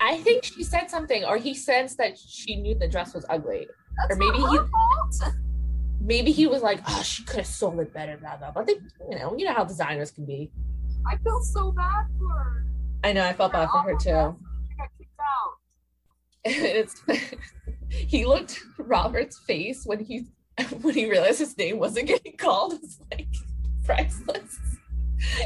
[0.00, 3.68] I think she said something, or he sensed that she knew the dress was ugly.
[3.96, 5.32] That's Or maybe he- fault.
[6.00, 8.50] Maybe he was like, "Oh, she could have sold it better." Blah blah.
[8.50, 8.74] But they,
[9.08, 10.50] you know, you know how designers can be.
[11.10, 12.66] I feel so bad for her.
[13.04, 13.24] I know.
[13.24, 14.36] I felt bad for her too.
[14.70, 15.52] She got kicked out.
[16.44, 17.02] it's
[17.90, 20.26] he looked Robert's face when he
[20.80, 23.28] when he realized his name wasn't getting called was like
[23.84, 24.58] priceless.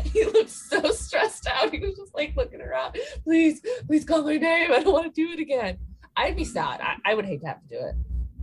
[0.03, 1.71] He looked so stressed out.
[1.73, 2.97] He was just like looking around.
[3.23, 4.73] Please, please call my name.
[4.73, 5.79] I don't want to do it again.
[6.17, 6.81] I'd be sad.
[6.81, 7.95] I, I would hate to have to do it.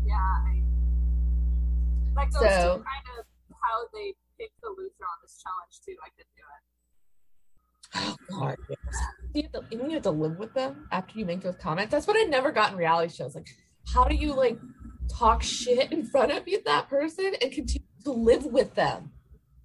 [0.06, 0.14] Yeah.
[0.16, 0.62] I,
[2.16, 5.96] that goes So- to kind of how they picked the loser on this challenge too.
[6.06, 6.62] I could do it.
[7.96, 8.56] Oh God.
[8.70, 8.78] yes.
[9.36, 11.92] You have, to, you have to live with them after you make those comments.
[11.92, 13.36] That's what I never got in reality shows.
[13.36, 13.50] Like,
[13.86, 14.58] how do you like
[15.12, 19.12] talk shit in front of you, that person and continue to live with them?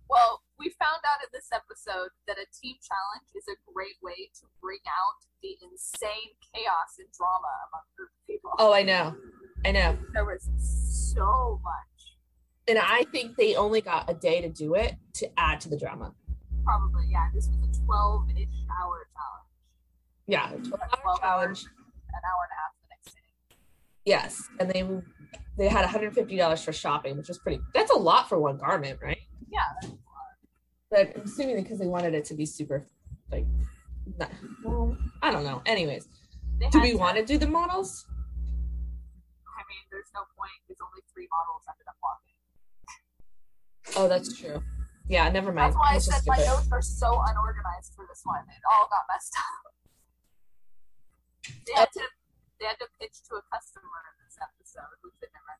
[0.08, 4.28] Well, we found out in this episode that a team challenge is a great way
[4.40, 8.50] to bring out the insane chaos and drama among a group of people.
[8.58, 9.14] Oh, I know.
[9.64, 9.96] I know.
[10.12, 10.48] There was
[11.14, 12.16] so much.
[12.68, 15.78] And I think they only got a day to do it to add to the
[15.78, 16.12] drama.
[16.70, 17.26] Probably, yeah.
[17.34, 18.46] This was a 12 ish
[18.80, 19.48] hour challenge.
[20.28, 20.46] Yeah.
[20.50, 21.64] 12 hour 12 challenge.
[21.64, 23.56] An hour and a half the next day.
[24.04, 24.48] Yes.
[24.60, 25.02] And they
[25.58, 29.18] they had $150 for shopping, which was pretty that's a lot for one garment, right?
[29.50, 29.90] Yeah.
[30.92, 32.86] But I'm assuming because they wanted it to be super
[33.32, 33.46] like
[34.16, 34.30] not,
[34.64, 35.62] well, I don't know.
[35.66, 36.06] Anyways,
[36.70, 38.06] do we to- want to do the models?
[39.58, 42.36] I mean, there's no point because only three models ended up walking.
[43.96, 44.62] Oh, that's true.
[45.10, 45.72] Yeah, never mind.
[45.72, 48.44] That's why I said my notes are so unorganized for this one.
[48.48, 49.74] It all got messed up.
[51.66, 52.00] They had to,
[52.60, 55.58] they had to pitch to a customer in this episode, which they never.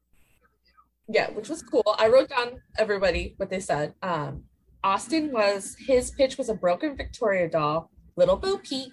[1.08, 1.96] Yeah, which was cool.
[1.98, 3.94] I wrote down everybody what they said.
[4.02, 4.44] Um,
[4.84, 8.92] Austin was his pitch was a broken Victoria doll, Little Bo Peep.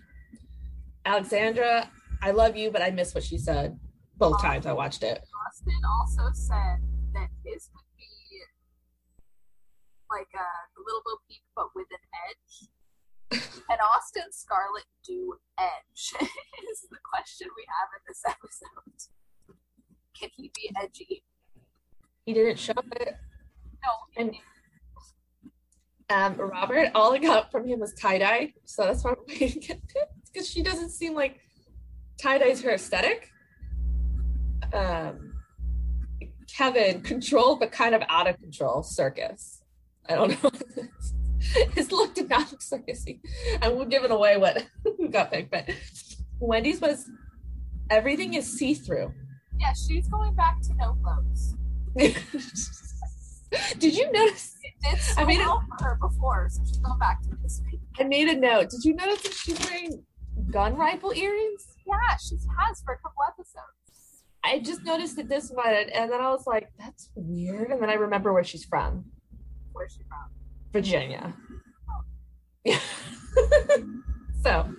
[1.06, 1.92] Alexandra,
[2.24, 3.78] I love you, but I miss what she said
[4.18, 5.22] both times I watched it.
[5.48, 6.82] Austin also said
[7.14, 7.70] that his
[10.12, 10.48] like a
[10.86, 12.70] little Bo Peep, but with an edge.
[13.70, 16.14] and Austin Scarlett do edge
[16.72, 19.58] is the question we have in this episode.
[20.20, 21.24] Can he be edgy?
[22.26, 23.16] He didn't show it.
[23.84, 24.36] No, And-
[26.10, 29.82] Um, Robert, all I got from him was tie dye, so that's why waiting get
[29.96, 31.40] it because she doesn't seem like
[32.22, 33.30] tie dye is her aesthetic.
[34.74, 35.34] Um,
[36.56, 39.57] Kevin, control but kind of out of control circus.
[40.10, 40.52] I don't know.
[41.76, 43.20] His look did not look circusy,
[43.62, 44.66] and we're giving away what
[45.12, 45.52] got picked.
[45.52, 45.70] But
[46.40, 47.10] Wendy's was
[47.90, 49.14] everything is see through.
[49.60, 51.56] yeah, she's going back to no clothes.
[53.80, 54.56] did you notice?
[54.64, 57.80] It did so I well for her before, so she's going back to this week.
[58.00, 58.70] I made a note.
[58.70, 60.04] Did you notice that she's wearing
[60.52, 61.68] gun rifle earrings?
[61.86, 64.24] Yeah, she has for a couple episodes.
[64.44, 67.90] I just noticed it this one, and then I was like, "That's weird." And then
[67.90, 69.06] I remember where she's from,
[69.78, 70.30] Where's she from?
[70.74, 71.34] Virginia.
[72.64, 72.80] Yeah.
[73.38, 73.84] Oh.
[74.44, 74.74] so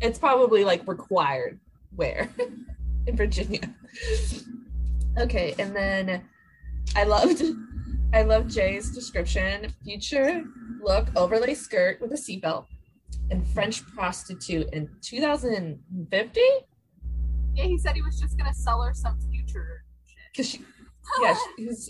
[0.00, 1.58] it's probably like required
[1.96, 2.28] wear
[3.06, 3.74] in Virginia.
[5.18, 6.22] Okay, and then
[6.94, 7.42] I loved,
[8.12, 10.44] I loved Jay's description: future
[10.82, 12.66] look, overlay skirt with a seatbelt,
[13.30, 16.40] and French prostitute in 2050.
[17.54, 20.16] Yeah, he said he was just gonna sell her some future shit.
[20.32, 20.60] because she
[21.22, 21.34] yeah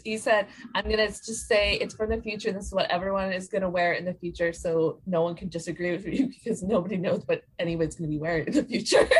[0.04, 3.48] he said i'm gonna just say it's for the future this is what everyone is
[3.48, 7.22] gonna wear in the future so no one can disagree with you because nobody knows
[7.26, 9.08] what anyone's gonna be wearing in the future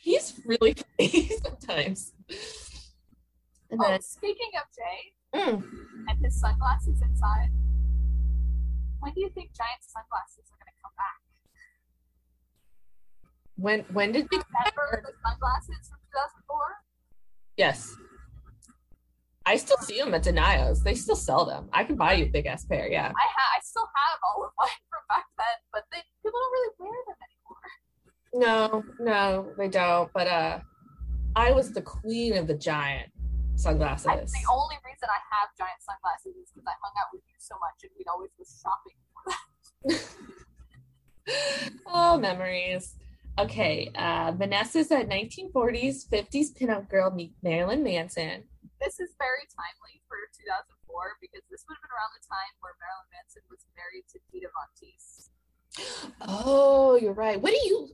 [0.00, 2.12] he's really funny sometimes
[3.70, 5.62] and Oh, then speaking of Jay mm,
[6.08, 7.50] and his sunglasses inside,
[8.98, 11.20] when do you think giant sunglasses are gonna come back?
[13.54, 16.39] when when did we Remember the sunglasses from 2004?
[17.56, 17.94] Yes
[19.46, 22.28] i still see them at denios they still sell them i can buy you a
[22.28, 25.56] big ass pair yeah I ha- I still have all of mine from back then,
[25.72, 27.62] but they people don't really wear them anymore.
[28.32, 30.10] No, no, they don't.
[30.12, 30.60] But uh
[31.36, 33.10] I was the queen of the giant.
[33.56, 34.06] sunglasses.
[34.08, 37.34] I, the only reason I have giant sunglasses is because I hung out with you
[37.38, 38.96] so much and we'd always go shopping
[41.86, 42.96] oh, memories.
[43.38, 48.44] Okay, uh, Vanessa's a 1940s, 50s pinup girl, meet Marilyn Manson.
[48.80, 52.74] This is very timely for 2004 because this would have been around the time where
[52.80, 55.30] Marilyn Manson was married to Dita Von Teese.
[56.28, 57.40] Oh, you're right.
[57.40, 57.88] What do you,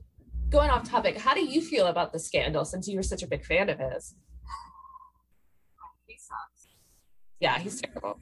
[0.49, 3.27] going off topic, how do you feel about the scandal since you were such a
[3.27, 4.15] big fan of his?
[6.07, 6.67] He sucks.
[7.39, 8.19] Yeah, he's terrible.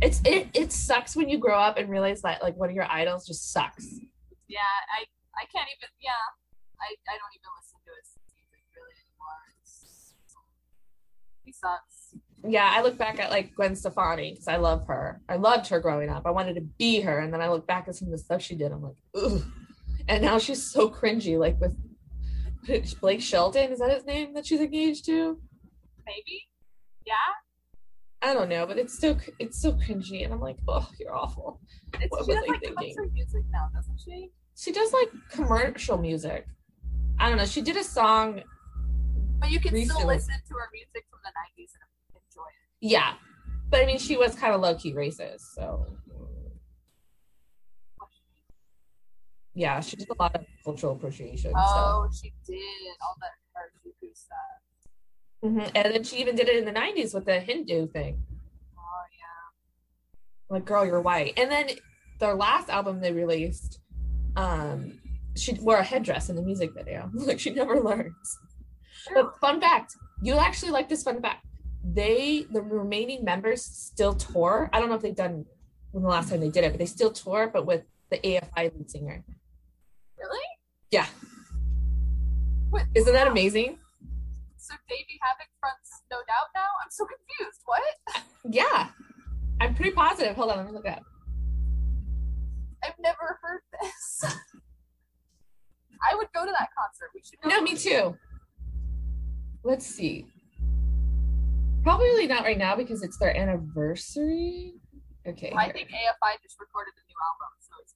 [0.00, 2.86] It's it it sucks when you grow up and realize that like one of your
[2.88, 3.98] idols just sucks.
[4.46, 5.04] Yeah, I
[5.38, 5.88] I can't even.
[6.02, 6.24] Yeah,
[6.82, 9.42] I I don't even listen to his music really anymore.
[9.62, 10.14] It's,
[11.44, 12.18] he sucks.
[12.44, 15.20] Yeah, I look back at like Gwen Stefani because I love her.
[15.28, 16.26] I loved her growing up.
[16.26, 18.42] I wanted to be her, and then I look back at some of the stuff
[18.42, 18.72] she did.
[18.72, 19.42] I'm like, ugh.
[20.08, 21.76] And now she's so cringy, like with
[23.00, 23.72] Blake Shelton.
[23.72, 25.38] Is that his name that she's engaged to?
[26.06, 26.48] Maybe.
[27.06, 27.14] Yeah.
[28.20, 31.60] I don't know, but it's still it's so cringy, and I'm like, oh, you're awful.
[32.00, 33.12] It's, What she was does I like thinking?
[33.12, 34.30] music now, doesn't she?
[34.56, 36.46] She does like commercial music.
[37.18, 37.46] I don't know.
[37.46, 38.42] She did a song,
[39.40, 42.54] But you can still listen to her music from the '90s and enjoy it.
[42.80, 43.14] yeah,
[43.70, 45.86] but I mean, she was kind of low key racist, so
[49.54, 51.52] yeah, she did a lot of cultural appreciation.
[51.56, 52.60] Oh, she did
[53.02, 54.38] all that Harajuku stuff.
[55.44, 55.70] Mhm.
[55.74, 58.24] And then she even did it in the '90s with the Hindu thing.
[58.76, 60.54] Oh yeah.
[60.54, 61.34] Like, girl, you're white.
[61.36, 61.70] And then
[62.18, 63.80] their last album they released,
[64.36, 64.98] um,
[65.36, 67.10] she wore a headdress in the music video.
[67.14, 68.38] like she never learns.
[69.14, 71.44] But fun fact, you'll actually like this fun fact.
[71.84, 74.68] They, the remaining members, still tour.
[74.72, 75.46] I don't know if they've done
[75.92, 78.74] when the last time they did it, but they still tour, but with the AFI
[78.76, 79.24] lead singer.
[80.18, 80.44] Really?
[80.90, 81.06] Yeah,
[82.70, 82.84] What?
[82.94, 83.78] isn't that amazing?
[84.56, 86.66] So Davey Havok fronts No Doubt now?
[86.82, 87.60] I'm so confused.
[87.64, 88.24] What?
[88.50, 88.88] Yeah,
[89.60, 90.34] I'm pretty positive.
[90.36, 91.02] Hold on, let me look up.
[92.84, 94.24] I've never heard this.
[96.10, 97.10] I would go to that concert.
[97.14, 97.48] We should go.
[97.48, 98.16] No, me too.
[99.64, 100.26] Let's see.
[101.82, 104.74] Probably not right now because it's their anniversary.
[105.26, 105.52] Okay.
[105.56, 107.94] I think AFI just recorded a new album, so it's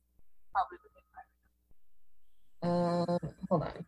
[0.52, 1.28] probably the big time.
[2.70, 3.18] Um,
[3.48, 3.84] hold on.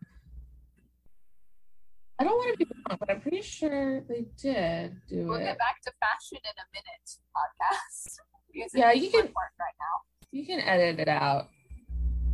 [2.17, 5.25] I don't want to be wrong, but I'm pretty sure they did do it.
[5.25, 8.19] We'll get back to fashion in a minute podcast.
[8.73, 9.95] Yeah, you can- right now.
[10.35, 11.47] You can edit it out.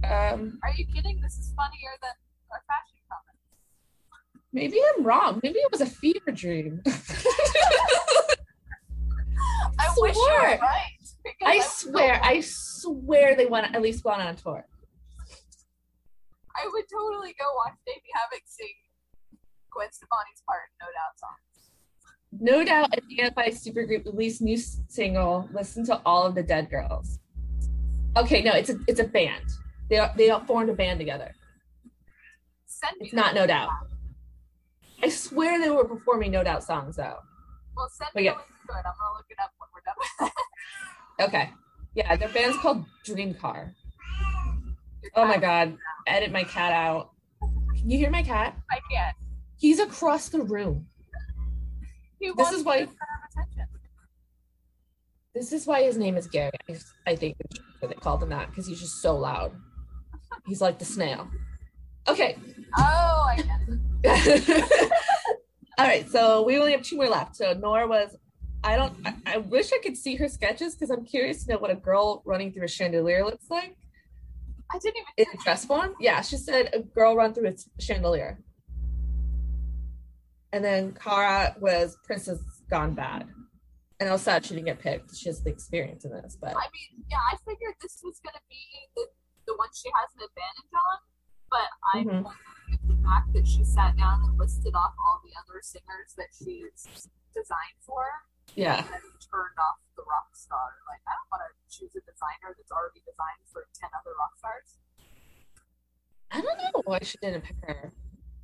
[0.03, 1.21] Um, Are you kidding?
[1.21, 2.09] This is funnier than
[2.51, 3.43] our fashion comments.
[4.51, 5.39] maybe I'm wrong.
[5.43, 6.81] Maybe it was a fever dream.
[6.87, 6.91] I
[9.97, 10.59] wish you were Swear.
[10.59, 10.97] right.
[11.45, 14.65] I swear, I swear they went at least one on a tour.
[16.55, 18.73] I would totally go watch Davey Havok sing
[19.71, 21.37] Gwen Stefani's part No Doubt song.
[22.39, 25.47] No doubt, AFI supergroup released new single.
[25.53, 27.19] Listen to all of the Dead Girls.
[28.17, 29.43] Okay, no, it's a it's a band.
[29.89, 31.33] They are, they all formed a band together.
[32.65, 33.45] Send me It's not No.
[33.47, 33.69] Doubt.
[35.03, 37.17] I swear they were performing No Doubt songs though.
[37.75, 38.31] Well, send But me yeah.
[38.33, 38.77] the link to it.
[38.77, 39.95] I'm gonna look it up when we're done
[40.29, 40.31] with.
[41.27, 41.51] Okay,
[41.93, 43.71] yeah, their band's called Dreamcar.
[45.15, 47.11] Oh my god, edit my cat out.
[47.77, 48.57] Can you hear my cat?
[48.71, 49.15] I can't.
[49.59, 50.87] He's across the room.
[52.19, 53.67] He This is why- be the center of attention.
[55.33, 56.51] This is why his name is Gary.
[56.69, 57.37] I, I think
[57.81, 59.53] they called him that because he's just so loud.
[60.45, 61.29] He's like the snail.
[62.07, 62.37] Okay.
[62.77, 63.59] Oh, I get
[64.03, 64.91] it.
[65.77, 67.35] All right, so we only have two more left.
[67.35, 68.15] So Nora was,
[68.63, 71.59] I don't, I, I wish I could see her sketches because I'm curious to know
[71.59, 73.77] what a girl running through a chandelier looks like
[74.73, 75.31] I didn't even.
[75.33, 75.95] in dress form.
[75.99, 78.39] Yeah, she said a girl run through a chandelier.
[80.53, 82.39] And then Kara was Princess
[82.69, 83.27] Gone Bad.
[84.01, 85.13] And I was sad she didn't get picked.
[85.15, 88.41] She has the experience in this, but I mean, yeah, I figured this was gonna
[88.49, 88.57] be
[88.97, 89.05] the,
[89.45, 90.97] the one she has an advantage on,
[91.53, 92.25] but I Mhm.
[92.25, 96.33] like the fact that she sat down and listed off all the other singers that
[96.33, 96.81] she's
[97.29, 98.25] designed for,
[98.57, 98.81] yeah.
[98.81, 100.81] and then turned off the rock star.
[100.89, 104.33] Like, I don't want to choose a designer that's already designed for ten other rock
[104.41, 104.79] stars.
[106.31, 107.93] I don't know why she didn't pick her.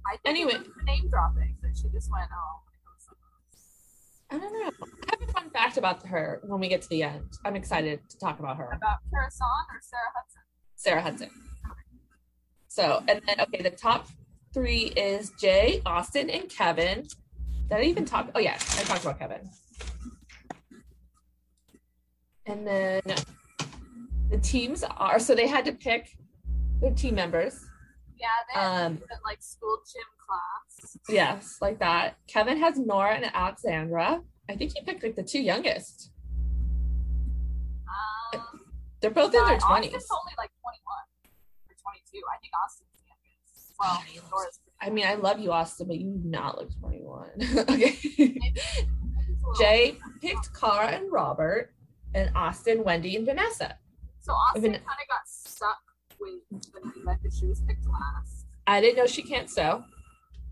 [0.05, 0.53] I think Anyway.
[0.53, 3.31] it was the name dropping that she just went, oh, I'm gonna go with someone
[3.41, 4.16] else.
[4.29, 4.71] I don't know.
[5.07, 7.25] I have a fun fact about her when we get to the end.
[7.45, 8.65] I'm excited to talk about her.
[8.75, 10.41] About Kara Saun or Sarah Hudson?
[10.75, 11.29] Sarah Hudson.
[12.67, 14.07] So, and then, okay, the top
[14.53, 17.07] three is Jay, Austin, and Kevin.
[17.69, 18.29] Did I even talk?
[18.35, 19.49] Oh, yeah, I talked about Kevin.
[22.45, 23.01] And then
[24.29, 26.17] the teams are so they had to pick
[26.81, 27.65] their team members.
[28.19, 30.97] Yeah, they Um, like school gym class.
[31.09, 32.17] Yes, like that.
[32.27, 34.21] Kevin has Nora and Alexandra.
[34.49, 36.11] I think he picked like the two youngest.
[38.33, 38.41] Um,
[39.01, 39.93] They're both in their twenties.
[39.93, 40.81] Austin's only like 21
[41.67, 42.21] or 22.
[42.33, 43.75] I think Austin's the youngest.
[43.79, 47.29] Well, Nora's I mean, I love you, Austin, but you do not look 21.
[47.69, 47.97] okay.
[49.59, 51.73] Jay picked Kara and Robert,
[52.13, 53.77] and Austin, Wendy, and Vanessa.
[54.19, 55.79] So Austin Even- kind of got stuck
[56.19, 56.41] with
[56.73, 58.45] Vanessa because she was picked last.
[58.67, 59.83] I didn't know she can't sew.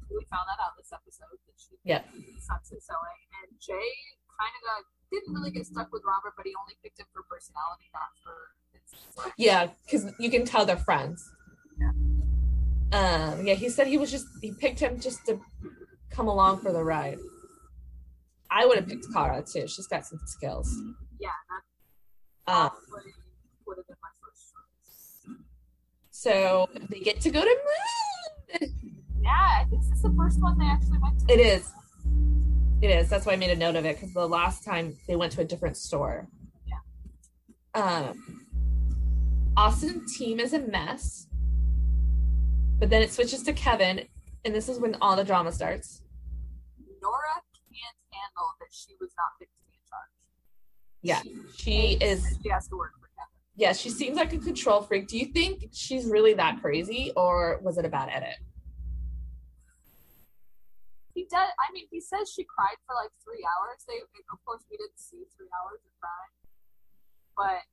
[0.09, 2.05] We found that out this episode that she Yep.
[2.39, 3.21] sucks at sewing.
[3.43, 3.89] And Jay
[4.39, 7.23] kind of got didn't really get stuck with Robert, but he only picked him for
[7.23, 8.33] personality, not for
[8.73, 9.33] his.
[9.37, 11.23] Yeah, because you can tell they're friends.
[11.79, 11.91] Yeah.
[12.91, 15.39] Um, yeah, he said he was just he picked him just to
[16.09, 17.19] come along for the ride.
[18.49, 19.67] I would have picked Kara too.
[19.67, 20.73] She's got some skills.
[21.19, 21.29] Yeah,
[22.47, 22.71] Um,
[23.65, 25.37] would have been my first choice.
[26.11, 27.57] so they get to go to
[28.61, 28.71] Mood.
[29.25, 31.33] Yeah, I think this is the first one they actually went to.
[31.33, 31.71] It is.
[32.81, 33.09] It is.
[33.09, 35.41] That's why I made a note of it because the last time they went to
[35.41, 36.27] a different store.
[36.67, 37.81] Yeah.
[37.81, 38.45] Um,
[39.57, 41.27] Austin team is a mess,
[42.77, 44.03] but then it switches to Kevin,
[44.43, 46.03] and this is when all the drama starts.
[47.01, 47.41] Nora
[47.73, 50.11] can't handle that she was not picked to be in charge.
[51.01, 52.39] Yeah, she hates is.
[52.43, 53.31] She has to work for Kevin.
[53.55, 55.07] Yeah, she seems like a control freak.
[55.07, 58.35] Do you think she's really that crazy, or was it a bad edit?
[61.15, 61.47] He does.
[61.63, 63.87] I mean, he says she cried for like three hours.
[63.87, 66.35] They, of course, we didn't see three hours of crying,
[67.39, 67.63] but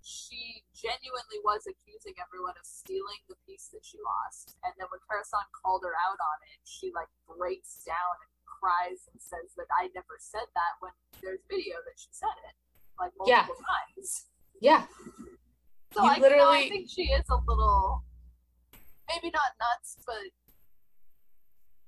[0.00, 4.56] she genuinely was accusing everyone of stealing the piece that she lost.
[4.64, 8.32] And then when Kara Saun called her out on it, she like breaks down and
[8.48, 10.80] cries and says that I never said that.
[10.80, 12.56] When there's video that she said it
[13.00, 13.68] like multiple Yeah.
[13.68, 14.08] times.
[14.64, 14.82] Yeah,
[15.92, 18.04] So You I, you know, I think she is a little,
[19.12, 20.30] maybe not nuts, but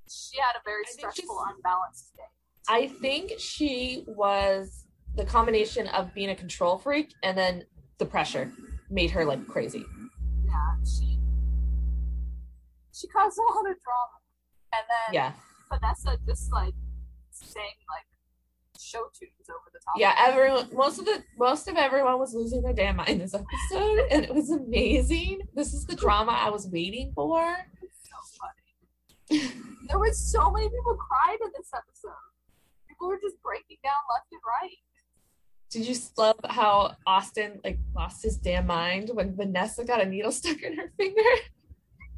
[0.09, 2.23] she had a very I think she's- stressful, unbalanced day.
[2.69, 7.65] I think she was the combination of being a control freak and then
[7.99, 8.53] the pressure
[8.91, 9.85] made her like crazy.
[10.45, 11.19] Yeah, she
[12.93, 14.19] she caused a lot of drama,
[14.73, 15.33] and then Yeah,
[15.71, 16.75] Vanessa just like
[17.31, 18.07] sang like
[18.81, 19.95] show tunes over the top.
[19.99, 20.15] yeah.
[20.19, 24.25] Everyone, most of the most of everyone was losing their damn mind this episode, and
[24.25, 25.43] it was amazing.
[25.55, 27.57] This is the drama I was waiting for.
[29.31, 29.77] It's so funny.
[29.89, 32.13] there were so many people cried in this episode.
[32.89, 34.77] People were just breaking down left and right.
[35.71, 40.33] Did you love how Austin like lost his damn mind when Vanessa got a needle
[40.33, 41.21] stuck in her finger?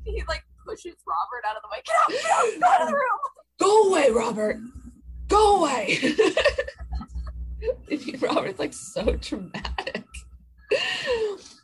[0.05, 1.83] He like pushes Robert out of the way.
[1.85, 2.09] Get out!
[2.09, 2.45] Get out!
[2.55, 3.19] Get out of the room!
[3.61, 4.57] Go away, Robert.
[5.27, 5.99] Go away.
[8.21, 10.05] Robert's like so dramatic.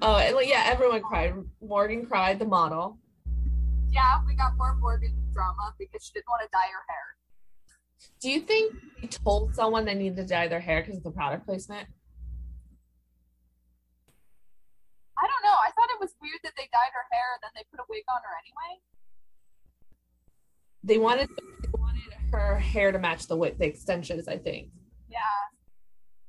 [0.00, 1.34] Oh, and like yeah, everyone cried.
[1.60, 2.98] Morgan cried, the model.
[3.98, 7.16] Yeah, we got more Morgan drama because she didn't want to dye her hair.
[8.20, 11.10] Do you think they told someone they needed to dye their hair because of the
[11.10, 11.88] product placement?
[15.18, 15.56] I don't know.
[15.66, 17.86] I thought it was weird that they dyed her hair and then they put a
[17.90, 18.80] wig on her anyway.
[20.84, 21.28] They wanted
[21.62, 24.68] they wanted her hair to match the wig, the extensions, I think.
[25.08, 25.18] Yeah.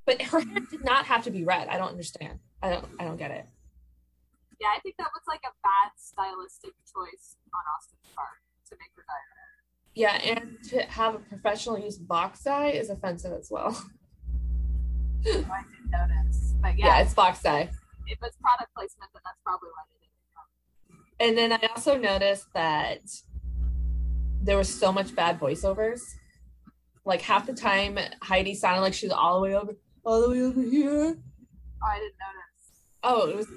[0.08, 1.68] But her hair did not have to be red.
[1.68, 2.40] I don't understand.
[2.64, 3.46] I don't I don't get it.
[4.60, 8.92] Yeah, I think that was like a bad stylistic choice on Austin's part to make
[8.96, 9.26] her hair.
[9.96, 13.72] Yeah, and to have a professional use box dye is offensive as well.
[15.22, 16.54] So I didn't notice.
[16.62, 17.70] But Yeah, yeah, it's box dye.
[18.08, 21.28] if it's product placement, then that's probably why they did it.
[21.28, 23.02] And then I also noticed that
[24.42, 26.02] there was so much bad voiceovers.
[27.06, 29.74] Like half the time, Heidi sounded like she was all the way over,
[30.06, 31.18] all the way over here.
[31.84, 32.72] Oh, I didn't notice.
[33.04, 33.48] Oh, it was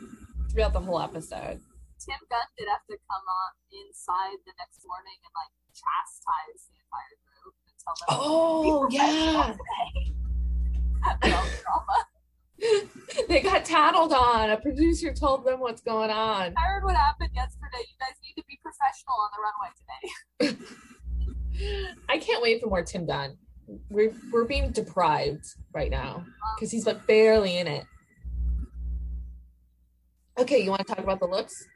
[0.53, 1.61] throughout the whole episode.
[1.99, 6.77] Tim Gunn did have to come on inside the next morning and like chastise the
[6.77, 8.07] entire group and tell them.
[8.11, 10.13] Oh yeah, professional today."
[11.63, 11.99] drama.
[13.29, 14.51] they got tattled on.
[14.51, 16.55] A producer told them what's going on.
[16.57, 17.79] I heard what happened yesterday.
[17.79, 20.65] You guys need to be professional on the runway today.
[22.09, 23.37] I can't wait for more Tim Gunn.
[23.91, 27.85] We're we're being deprived right now um, because he's like barely in it.
[30.43, 31.69] Okay, you want to talk about the looks?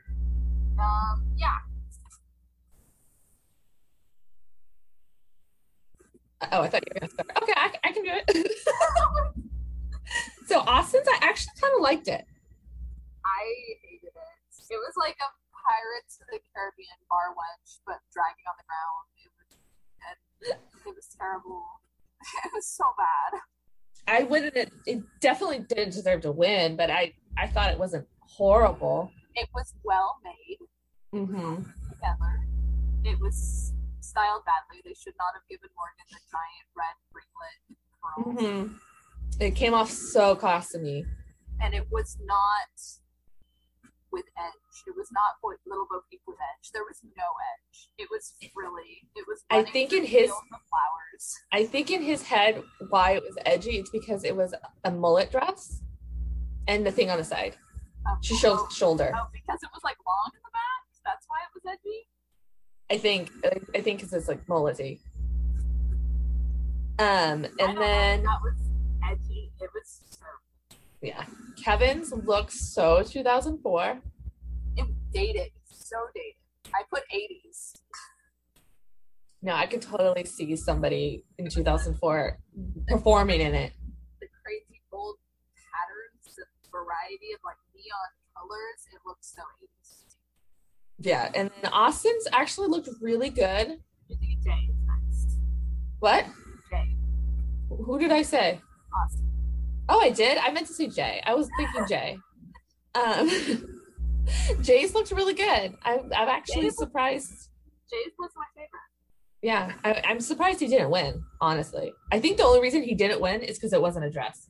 [0.75, 1.63] Um, yeah.
[6.51, 7.31] Oh, I thought you were gonna start.
[7.43, 8.27] Okay, I, I can do it.
[10.49, 12.27] so Austin's, I actually kind of liked it.
[13.25, 13.55] I
[13.87, 14.65] hated it.
[14.69, 19.07] It was like a Pirates of the Caribbean bar wench, but dragging on the ground.
[19.23, 19.47] It was,
[20.11, 20.19] and
[20.91, 21.63] it was terrible.
[22.45, 23.39] It was so bad.
[24.09, 24.57] I wouldn't.
[24.57, 29.11] It, it definitely didn't deserve to win, but I I thought it wasn't horrible.
[29.35, 30.59] It was well made.
[31.15, 31.55] Mm-hmm.
[31.91, 32.33] Together.
[33.05, 34.83] It was styled badly.
[34.85, 38.71] They should not have given Morgan the giant red ringlet curls.
[38.71, 41.05] hmm It came off so costumey.
[41.61, 42.69] And it was not
[44.13, 44.83] with edge.
[44.87, 46.71] It was not with little Bo Peep with edge.
[46.73, 47.25] There was no
[47.55, 47.89] edge.
[47.99, 49.09] It was frilly.
[49.15, 49.43] It was.
[49.51, 51.35] I think in his- flowers.
[51.53, 55.31] I think in his head, why it was edgy, it's because it was a mullet
[55.31, 55.81] dress
[56.69, 57.57] and the thing on the side.
[58.09, 59.13] Um, She shows oh, shoulder.
[59.15, 60.83] oh, because it was like long in the back.
[61.05, 62.09] That's why it was edgy.
[62.91, 63.31] I think
[63.75, 65.01] I think because it's like mullety.
[66.99, 68.55] Um, and then that was
[69.11, 69.53] edgy.
[69.61, 70.01] It was.
[71.03, 71.25] yeah,
[71.63, 74.01] Kevin's looks so 2004.
[74.77, 75.51] It was dated.
[75.65, 76.35] So dated.
[76.75, 77.75] I put 80s.
[79.43, 82.39] No, I could totally see somebody in 2004
[82.89, 83.73] performing in it.
[84.21, 85.17] The crazy bold
[85.55, 87.57] patterns, the variety of like
[87.87, 88.81] neon colors.
[88.93, 90.17] It looks so 80s.
[90.99, 93.79] Yeah, and Austin's actually looked really good.
[94.09, 95.39] You think Jay is next?
[95.99, 96.25] What?
[96.71, 96.97] Jay.
[97.69, 98.61] Who did I say?
[99.05, 99.31] Austin.
[99.89, 100.39] Oh, I did.
[100.39, 101.23] I meant to say Jay.
[101.25, 102.19] I was thinking Jay.
[102.95, 103.31] Um,
[104.63, 105.75] Jay's looked really good.
[105.85, 107.51] I, I'm actually Jay's- surprised.
[107.91, 108.71] Jay's was my favorite.
[109.43, 111.23] Yeah, I, I'm surprised he didn't win.
[111.41, 114.49] Honestly, I think the only reason he didn't win is because it wasn't a dress.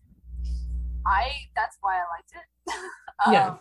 [1.06, 2.74] I that's why I liked it.
[3.24, 3.56] um, Yeah.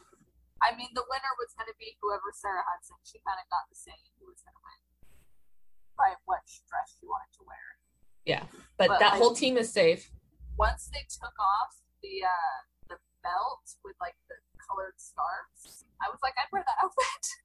[0.63, 2.97] I mean, the winner was going to be whoever Sarah Hudson.
[3.05, 4.79] She kind of got the say who was going to win
[5.99, 7.65] by what dress she wanted to wear.
[8.77, 10.09] But, But, that like- whole team is safe.
[10.57, 16.19] Once they took off the uh, the belt with like the colored scarves, I was
[16.23, 17.25] like, I'd wear that outfit.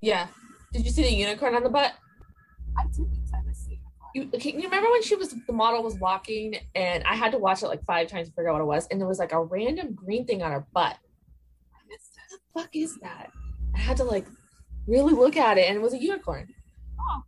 [0.00, 0.26] Yeah.
[0.72, 1.94] Did you see the unicorn on the butt?
[2.76, 3.24] I didn't.
[3.34, 3.78] I it.
[4.14, 7.38] You, okay, you remember when she was the model was walking and I had to
[7.38, 9.32] watch it like five times to figure out what it was, and there was like
[9.32, 10.96] a random green thing on her butt.
[11.74, 12.32] I missed it.
[12.32, 13.30] What the fuck is that?
[13.74, 14.26] I had to like
[14.86, 16.48] really look at it, and it was a unicorn.
[17.00, 17.22] Oh.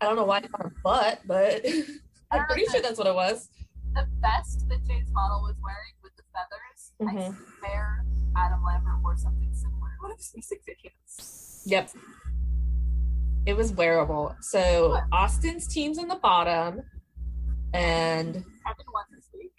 [0.00, 1.84] I don't know why it's on her butt, but I
[2.32, 3.48] I'm pretty sure that's what it was.
[3.94, 7.58] The vest that Jay's model was wearing with the feathers, I Mhm.
[7.58, 8.04] swear
[8.36, 11.62] Adam Lambert wore something similar of his videos.
[11.66, 11.90] Yep.
[13.44, 14.34] It was wearable.
[14.40, 15.04] So What?
[15.12, 16.82] Austin's team's in the bottom,
[17.74, 19.52] and Kevin won this week.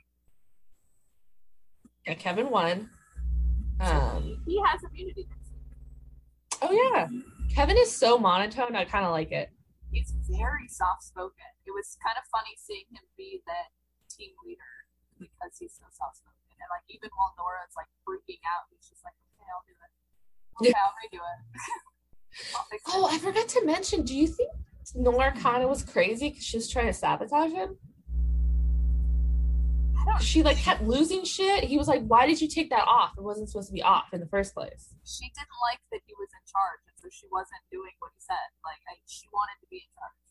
[2.06, 2.90] yeah, Kevin won.
[3.80, 6.60] Um, he, has immunity next week.
[6.62, 7.08] oh yeah,
[7.54, 8.76] Kevin is so monotone.
[8.76, 9.50] I kind of like it.
[9.92, 11.46] He's very soft spoken.
[11.66, 13.70] It was kind of funny seeing him be that
[14.10, 14.74] team leader
[15.20, 16.38] because he's so soft spoken.
[16.58, 19.92] And like even while Nora's like freaking out, he's just like, Okay, I'll do it.
[20.62, 20.82] Okay, Yeah.
[20.82, 21.40] I'll redo it.
[22.56, 23.08] I'll Oh.
[23.12, 24.04] I forgot to mention.
[24.04, 24.50] Do you think
[24.96, 27.78] Nora kind of was crazy because she was trying to sabotage him?
[30.22, 31.64] She like kept losing shit.
[31.64, 33.14] He was like, "Why did you take that off?
[33.18, 36.14] It wasn't supposed to be off in the first place." she didn't like that he
[36.16, 38.48] was in charge, and so she wasn't doing what he said.
[38.64, 40.24] Like I, she wanted to be in charge.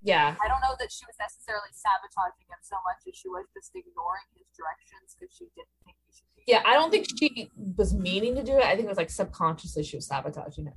[0.00, 3.44] Yeah, I don't know that she was necessarily sabotaging him so much as she was
[3.52, 6.42] just ignoring his directions because she didn't think he should be.
[6.46, 6.62] yeah.
[6.64, 8.64] I don't think she was meaning to do it.
[8.64, 10.74] I think it was like subconsciously she was sabotaging it.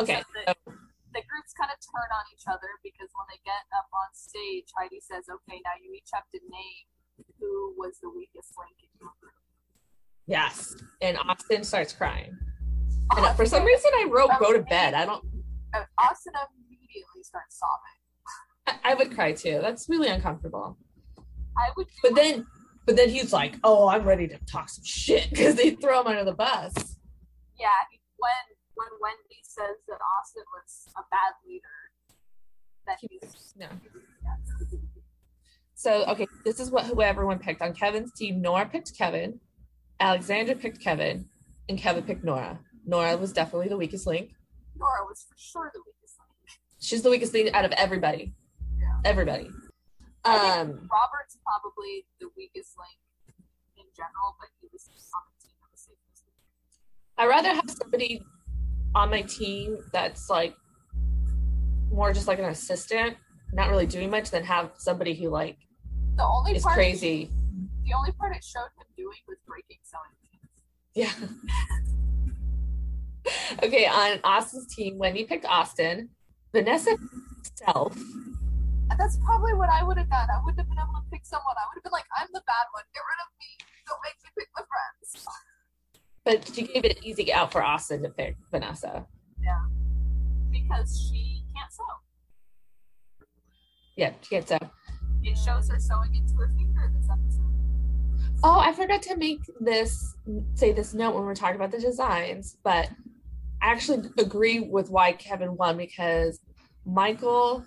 [0.00, 0.54] Okay, So
[1.14, 4.70] the groups kind of turn on each other because when they get up on stage,
[4.76, 6.86] Heidi says, "Okay, now you each have to name
[7.38, 9.34] who was the weakest link in your group."
[10.26, 12.36] yes, and Austin starts crying.
[13.16, 15.24] And for some reason, I wrote "go to bed." I don't.
[15.74, 17.98] Uh, Austin immediately starts sobbing.
[18.66, 19.58] I, I would cry too.
[19.62, 20.78] That's really uncomfortable.
[21.58, 21.86] I would.
[22.02, 22.46] But then,
[22.86, 26.06] but then he's like, "Oh, I'm ready to talk some shit" because they throw him
[26.06, 26.72] under the bus.
[27.58, 28.30] yeah, he, when
[28.80, 31.92] when Wendy says that Austin was a bad leader,
[32.86, 33.68] that he's No.
[35.74, 38.40] So okay, this is what who everyone picked on Kevin's team.
[38.40, 39.40] Nora picked Kevin,
[39.98, 41.26] Alexandra picked Kevin,
[41.68, 42.58] and Kevin picked Nora.
[42.86, 44.32] Nora was definitely the weakest link.
[44.76, 46.32] Nora was for sure the weakest link.
[46.80, 48.32] She's the weakest link out of everybody.
[48.78, 49.00] Yeah.
[49.04, 49.50] Everybody.
[50.24, 52.96] I Um, Robert's probably the weakest link
[53.76, 56.24] in general, but he was on the team that was safest.
[57.16, 58.22] I'd rather have somebody
[58.94, 60.54] on my team that's like
[61.90, 63.16] more just like an assistant,
[63.52, 65.56] not really doing much, than have somebody who like
[66.16, 67.30] The only is part crazy.
[67.84, 70.52] the only part it showed him doing was breaking sewing machines.
[70.94, 71.12] Yeah.
[73.64, 76.10] okay, on Austin's team, Wendy picked Austin.
[76.52, 76.96] Vanessa
[77.54, 77.96] self.
[78.98, 80.28] That's probably what I would have done.
[80.28, 81.54] I wouldn't have been able to pick someone.
[81.56, 82.82] I would have been like, I'm the bad one.
[82.92, 83.48] Get rid of me.
[83.88, 85.24] Don't make me pick my friends.
[86.24, 89.06] But she gave it an easy out for Austin to pick Vanessa.
[89.42, 89.58] Yeah.
[90.50, 91.84] Because she can't sew.
[93.96, 94.58] Yeah, she gets a
[95.22, 97.50] It shows her sewing into her finger this episode.
[98.42, 100.14] Oh, I forgot to make this
[100.54, 102.88] say this note when we are talking about the designs, but
[103.62, 106.40] I actually agree with why Kevin won because
[106.86, 107.64] Michael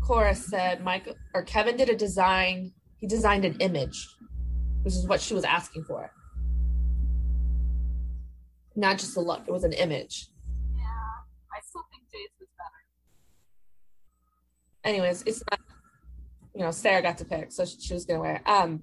[0.00, 2.72] Kors said Michael or Kevin did a design.
[2.98, 4.08] He designed an image,
[4.82, 6.10] which is what she was asking for.
[8.76, 10.28] Not just a look; it was an image.
[10.76, 12.80] Yeah, I still think Jay's was better.
[14.84, 15.60] Anyways, it's not.
[16.54, 18.36] You know, Sarah got to pick, so she was gonna wear.
[18.36, 18.48] It.
[18.48, 18.80] Um.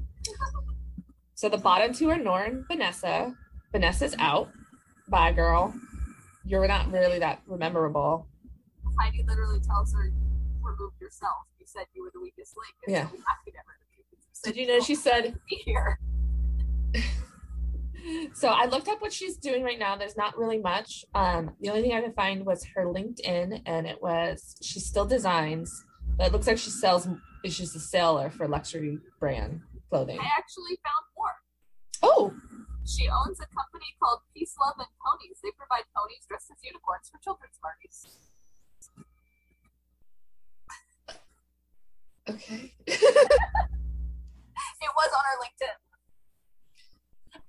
[1.36, 3.34] So the bottom two are Nora and Vanessa.
[3.72, 4.50] Vanessa's out.
[5.08, 5.74] Bye, girl.
[6.46, 8.28] You're not really that memorable.
[9.00, 10.12] Heidi literally tells her,
[10.62, 11.46] remove yourself.
[11.60, 12.76] You said you were the weakest link.
[12.88, 13.08] yeah.
[13.08, 14.04] So we have to get rid of you.
[14.12, 16.00] you Did you know she said here?
[18.34, 19.96] so I looked up what she's doing right now.
[19.96, 21.06] There's not really much.
[21.14, 25.06] Um, the only thing I could find was her LinkedIn, and it was she still
[25.06, 25.72] designs,
[26.18, 27.08] but it looks like she sells.
[27.46, 30.20] She's a seller for luxury brand clothing.
[30.20, 31.36] I actually found more.
[32.04, 32.34] Oh.
[32.86, 35.40] She owns a company called Peace, Love, and Ponies.
[35.44, 38.18] They provide ponies dressed as unicorns for children's parties.
[42.30, 42.74] Okay.
[42.88, 43.02] it
[44.96, 45.91] was on her LinkedIn.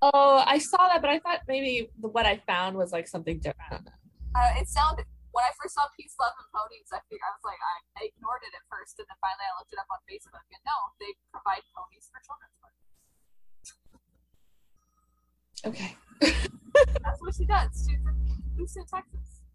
[0.00, 3.88] Oh, I saw that, but I thought maybe what I found was like something different.
[4.34, 6.88] Uh, it sounded when I first saw Peace, Love, and Ponies.
[6.92, 9.72] I figured I was like, I, ignored it at first, and then finally I looked
[9.72, 12.82] it up on Facebook, and no, they provide ponies for children's parties.
[15.64, 15.96] Okay.
[17.02, 17.70] That's what she does.
[17.86, 19.46] She's in Houston, Texas.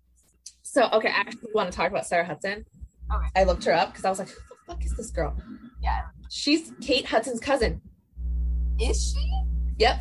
[0.63, 2.65] So, okay, I actually want to talk about Sarah Hudson.
[3.13, 3.27] Okay.
[3.35, 5.35] I looked her up because I was like, who the fuck is this girl?
[5.81, 6.01] Yeah.
[6.29, 7.81] She's Kate Hudson's cousin.
[8.79, 9.43] Is she?
[9.79, 9.99] Yep.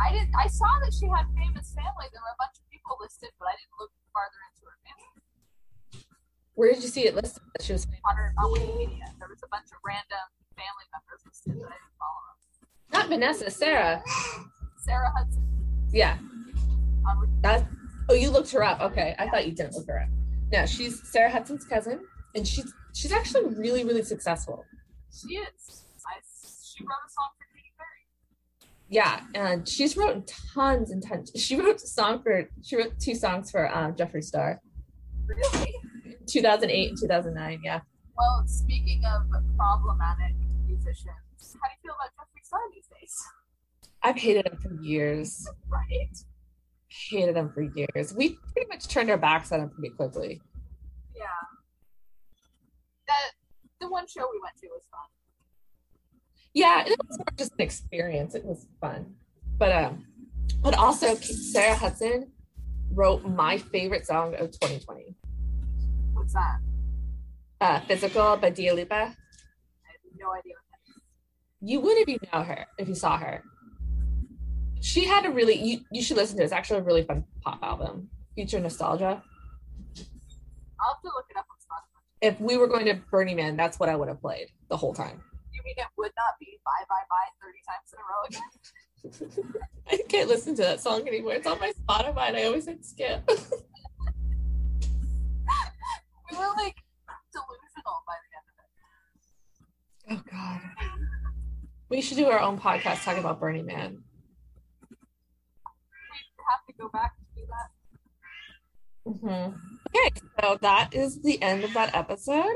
[0.00, 0.34] I didn't.
[0.34, 2.08] I saw that she had famous family.
[2.08, 5.12] There were a bunch of people listed, but I didn't look farther into her family.
[6.56, 9.04] Where did you see it listed that she was on her on Wikipedia?
[9.20, 10.26] There was a bunch of random
[10.56, 12.32] family members listed that I didn't follow.
[12.92, 14.02] Not Vanessa, Sarah.
[14.78, 15.44] Sarah Hudson.
[15.92, 16.16] Yeah.
[17.42, 17.68] That.
[18.08, 18.80] Oh, you looked her up.
[18.80, 20.08] Okay, I thought you didn't look her up.
[20.52, 22.00] No, she's Sarah Hudson's cousin,
[22.34, 24.64] and she's she's actually really really successful.
[25.12, 25.84] She is.
[26.06, 26.18] I,
[26.64, 27.49] she wrote a song for.
[28.90, 31.30] Yeah, and she's wrote tons and tons.
[31.36, 34.60] She wrote a song for she wrote two songs for um, Jeffree Star.
[35.26, 35.72] Really?
[36.26, 37.60] 2008 and 2009.
[37.62, 37.80] Yeah.
[38.18, 39.22] Well, speaking of
[39.56, 40.34] problematic
[40.66, 43.16] musicians, how do you feel about Jeffree Star these days?
[44.02, 45.48] I've hated him for years.
[45.68, 46.16] Right.
[47.10, 48.12] Hated him for years.
[48.12, 50.40] We pretty much turned our backs on him pretty quickly.
[51.14, 51.26] Yeah.
[53.06, 53.30] That
[53.80, 55.06] the one show we went to was fun.
[56.54, 58.34] Yeah, it was more just an experience.
[58.34, 59.14] It was fun.
[59.58, 60.06] But um
[60.62, 62.32] but also Sarah Hudson
[62.92, 65.14] wrote my favorite song of 2020.
[66.12, 66.58] What's that?
[67.60, 68.94] Uh Physical by Dua Lipa.
[68.94, 69.14] I have
[70.18, 71.02] no idea what that is.
[71.60, 73.44] You would if you know her, if you saw her
[74.80, 76.44] she had a really you, you should listen to it.
[76.44, 78.08] It's actually a really fun pop album.
[78.34, 79.22] Future nostalgia.
[80.80, 82.00] I'll have to look it up on Spotify.
[82.22, 84.94] If we were going to Burning Man, that's what I would have played the whole
[84.94, 85.22] time.
[85.64, 88.50] Mean it would not be bye bye bye 30 times in a row again?
[89.90, 91.34] I can't listen to that song anymore.
[91.34, 93.22] It's on my Spotify and I always hit skip.
[93.28, 93.34] we
[96.36, 96.76] were like
[97.32, 100.10] delusional by the end of it.
[100.10, 100.60] Oh god.
[101.88, 104.02] We should do our own podcast talking about Burning Man
[104.90, 104.96] We
[106.50, 107.70] have to go back to do that.
[109.10, 109.56] Mm-hmm.
[109.88, 112.54] Okay, so that is the end of that episode.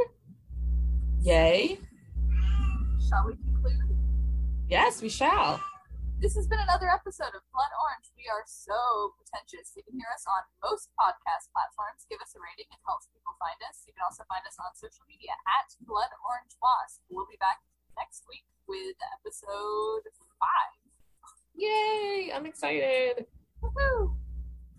[1.20, 1.78] Yay.
[3.14, 3.94] Shall we conclude?
[4.66, 5.62] Yes, we shall.
[6.18, 8.10] This has been another episode of Blood Orange.
[8.18, 9.70] We are so pretentious.
[9.78, 12.10] You can hear us on most podcast platforms.
[12.10, 13.86] Give us a rating, it helps people find us.
[13.86, 17.06] You can also find us on social media at Blood Orange Wasp.
[17.06, 17.62] We'll be back
[17.94, 20.10] next week with episode
[20.42, 20.74] five.
[21.54, 22.34] Yay!
[22.34, 23.30] I'm excited.
[23.62, 24.13] Woohoo!